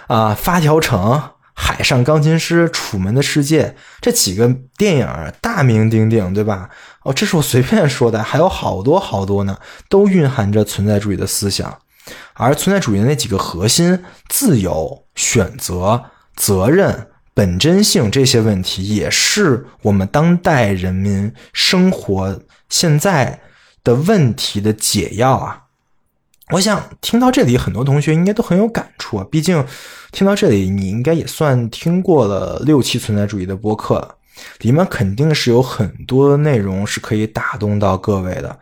[0.35, 0.99] 《发条城》
[1.61, 3.63] 《海上钢琴师》《楚门的世界》
[3.99, 4.47] 这几个
[4.77, 5.07] 电影
[5.41, 6.69] 大名鼎鼎，对吧？
[7.03, 11.77] 哦，这是我随便说的，还有好多好多呢，都蕴含着存在主义的思想。
[12.33, 16.05] 而存在主义的那几个核心——自由、选择、
[16.35, 17.07] 责任。
[17.33, 23.41] 本真性这些问题也是我们当代人民生活现在
[23.83, 25.63] 的问题的解药啊！
[26.51, 29.25] 我想听到这里，很多同学应该都很有感触啊。
[29.29, 29.63] 毕竟
[30.11, 34.15] 听到这里，你应该也算听过了六期存在主义的播客了，
[34.61, 38.57] 里面肯定是有很多内容是可以打动到各位的。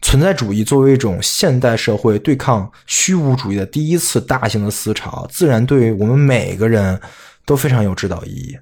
[0.00, 7.00] 存在主义作为一种现代社会对抗虚无主义的第一次大型的思潮，自然对我们每个人。
[7.46, 8.56] 都非常有指导意义，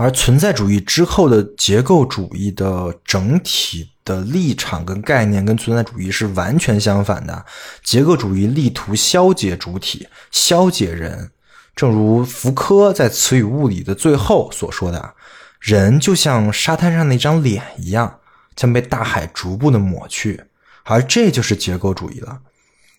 [0.00, 7.44] 而存在主义之后的结构主义的整体的立场跟概念跟存在主义是完全相反的。
[7.82, 11.32] 结构主义力图消解主体，消解人，
[11.74, 15.14] 正如福柯在《词与物》理的最后所说的
[15.58, 18.20] ：“人就像沙滩上那张脸一样，
[18.54, 20.44] 将被大海逐步的抹去。”
[20.86, 22.38] 而这就是结构主义了。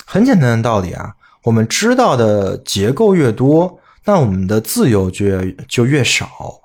[0.06, 3.80] 很简单的道理啊，我们知道的结构越多。
[4.04, 6.59] 那我们的自由就越就越少，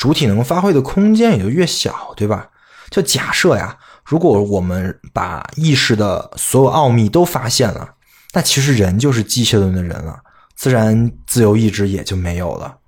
[0.00, 2.48] 主体能发挥的空间也就越小，对吧？
[2.88, 7.86] 就假设呀，如果我们把意识的所有奥秘都发现了，
[8.32, 10.16] 那其实人就是机械论的人了，
[10.56, 12.78] 自然自由意志也就没有了。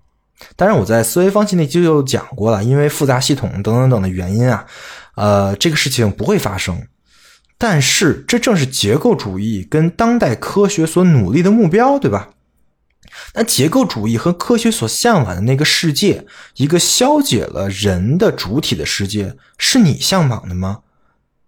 [0.57, 4.65] 当然，我在思维方式那期就讲过了，因为复杂系统等等等的原因啊，
[5.17, 6.81] 呃，这个事情不会发生。
[7.59, 12.31] 但是，这正是结构主义跟当代科学所努力的目标，对吧？
[13.35, 20.81] 那结构主义和科学所向往的那个世界，一个消解了人的主体的世界，是你向往的吗？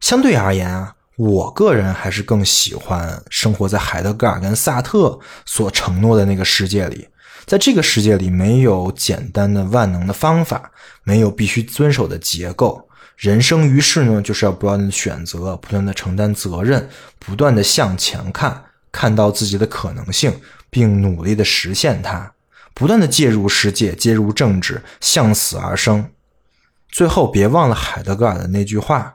[0.00, 7.08] 相对而言啊，我个人还是更喜欢生活在海德格尔跟萨特所承诺的那个世界里。
[7.46, 10.70] 在这个世界里，没有简单的万能的方法，
[11.02, 12.88] 没有必须遵守的结构。
[13.16, 16.88] 人生于世呢，就是要不断的选择，不断的承担责任，
[17.18, 20.32] 不断的向前看，看到自己的可能性。
[20.74, 22.34] 并努力的实现它，
[22.74, 26.10] 不断的介入世界，介入政治，向死而生。
[26.88, 29.14] 最后，别忘了海德格尔的那句话：“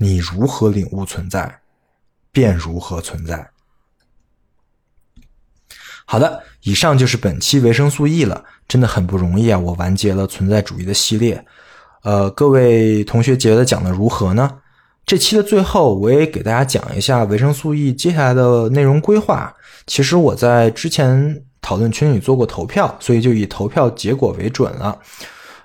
[0.00, 1.60] 你如何领悟存在？
[2.32, 3.50] 便如何存在？
[6.06, 9.58] 好的，以上就是本期维生素 E 了，真的很不容易啊！
[9.58, 11.44] 我完结了存在主义的系列，
[12.04, 14.62] 呃，各位同学觉得讲的如何呢？
[15.06, 19.54] 这期的最后，我也给大家讲一下维生素 E 接下来的内容规划。
[19.86, 24.98] 其实我在之前讨论群里做过投票，所以就以投票结果为准了。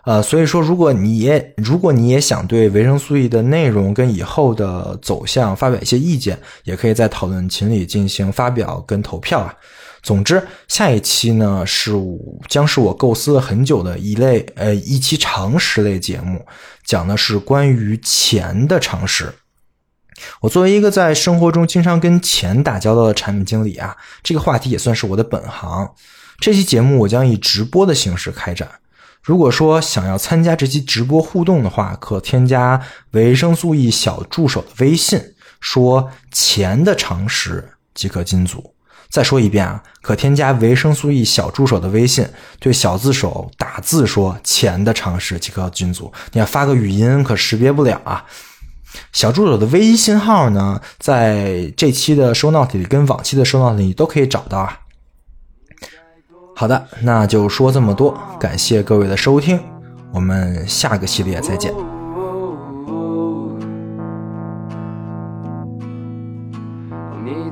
[0.03, 9.51] 呃，所以说，如果你也如果你也想对维生素 E 的内容跟以后的走向发表一些意见，也可以在讨论群里进行发表跟投票啊。
[10.01, 11.93] 总之，下一期呢是
[12.49, 16.45] 将是我构思了很久的一类呃一期常识类节目，
[16.83, 19.33] 讲的是关于钱的常识。
[20.41, 25.93] 我作为一个在生活中经常跟钱打交道的产品经理啊，这个话题也算是我的本行。
[26.39, 28.67] 这期节目我将以直播的形式开展。
[29.21, 32.81] 如果说想要参加这期直播互动的话，可添加
[33.11, 35.21] 维生素 E 小助手的微信，
[35.59, 38.73] 说钱的常识即可进组。
[39.11, 42.25] 再说一遍啊，可添加维生素 E 小助手的微信，
[42.59, 46.11] 对小字手打字说钱的常识即可进组。
[46.31, 48.25] 你要发个语音可识别不了啊。
[49.13, 54.79] 小助手的微信号呢，在这期的收 note 里跟往期的收 note 里都可以找到啊。
[56.55, 59.59] 好的，那就说这么多，感谢各位的收听，
[60.13, 61.90] 我们下个系列再见。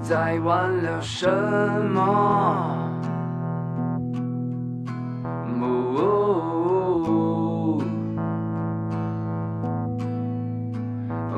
[0.10, 1.30] 在挽留什
[1.94, 2.76] 么？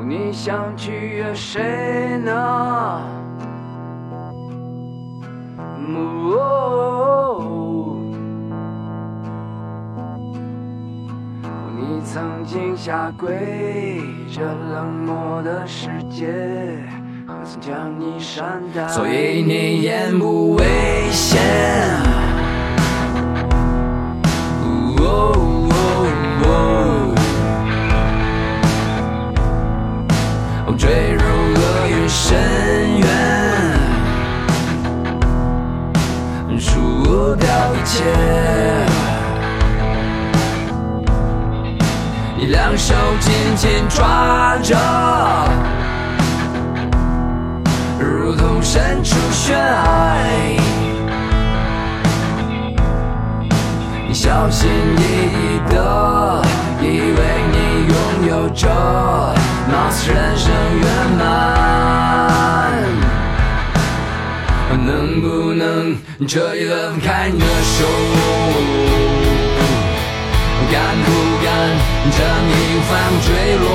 [0.08, 3.02] 你想取悦谁呢？
[12.04, 16.84] 曾经下跪这冷漠的世界，
[18.88, 21.40] 所以你眼不危险。
[30.78, 32.36] 坠入厄运深
[32.98, 33.06] 渊，
[36.58, 38.02] 输掉一切。
[42.36, 44.74] 你两手紧紧抓着，
[48.62, 50.16] 身处悬崖。
[54.08, 56.42] 你小心翼翼的，
[56.80, 57.18] 以为
[57.52, 57.56] 你
[57.88, 57.94] 拥
[58.28, 58.68] 有着，
[59.70, 60.50] 貌似人生
[60.80, 60.86] 圆
[61.18, 61.22] 满。
[64.84, 65.96] 能不能
[66.26, 67.84] 这一轮开你的手？
[70.72, 71.08] 敢不
[71.44, 71.46] 敢
[72.10, 72.50] 这命
[72.88, 72.90] 犯
[73.22, 73.26] 坠
[73.58, 73.66] 落，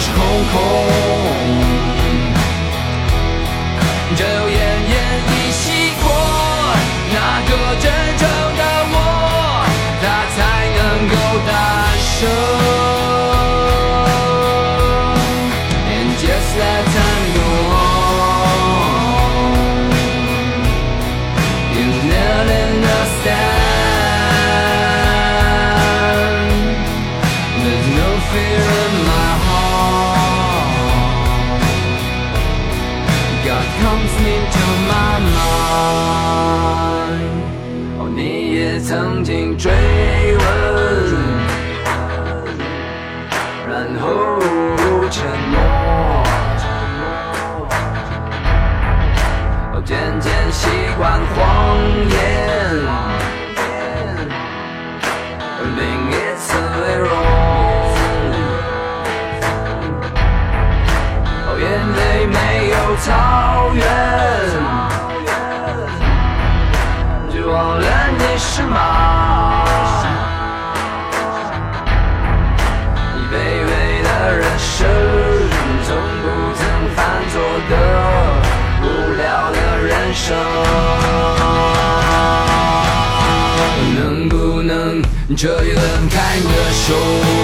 [0.00, 1.29] 是空空。
[86.90, 87.39] 你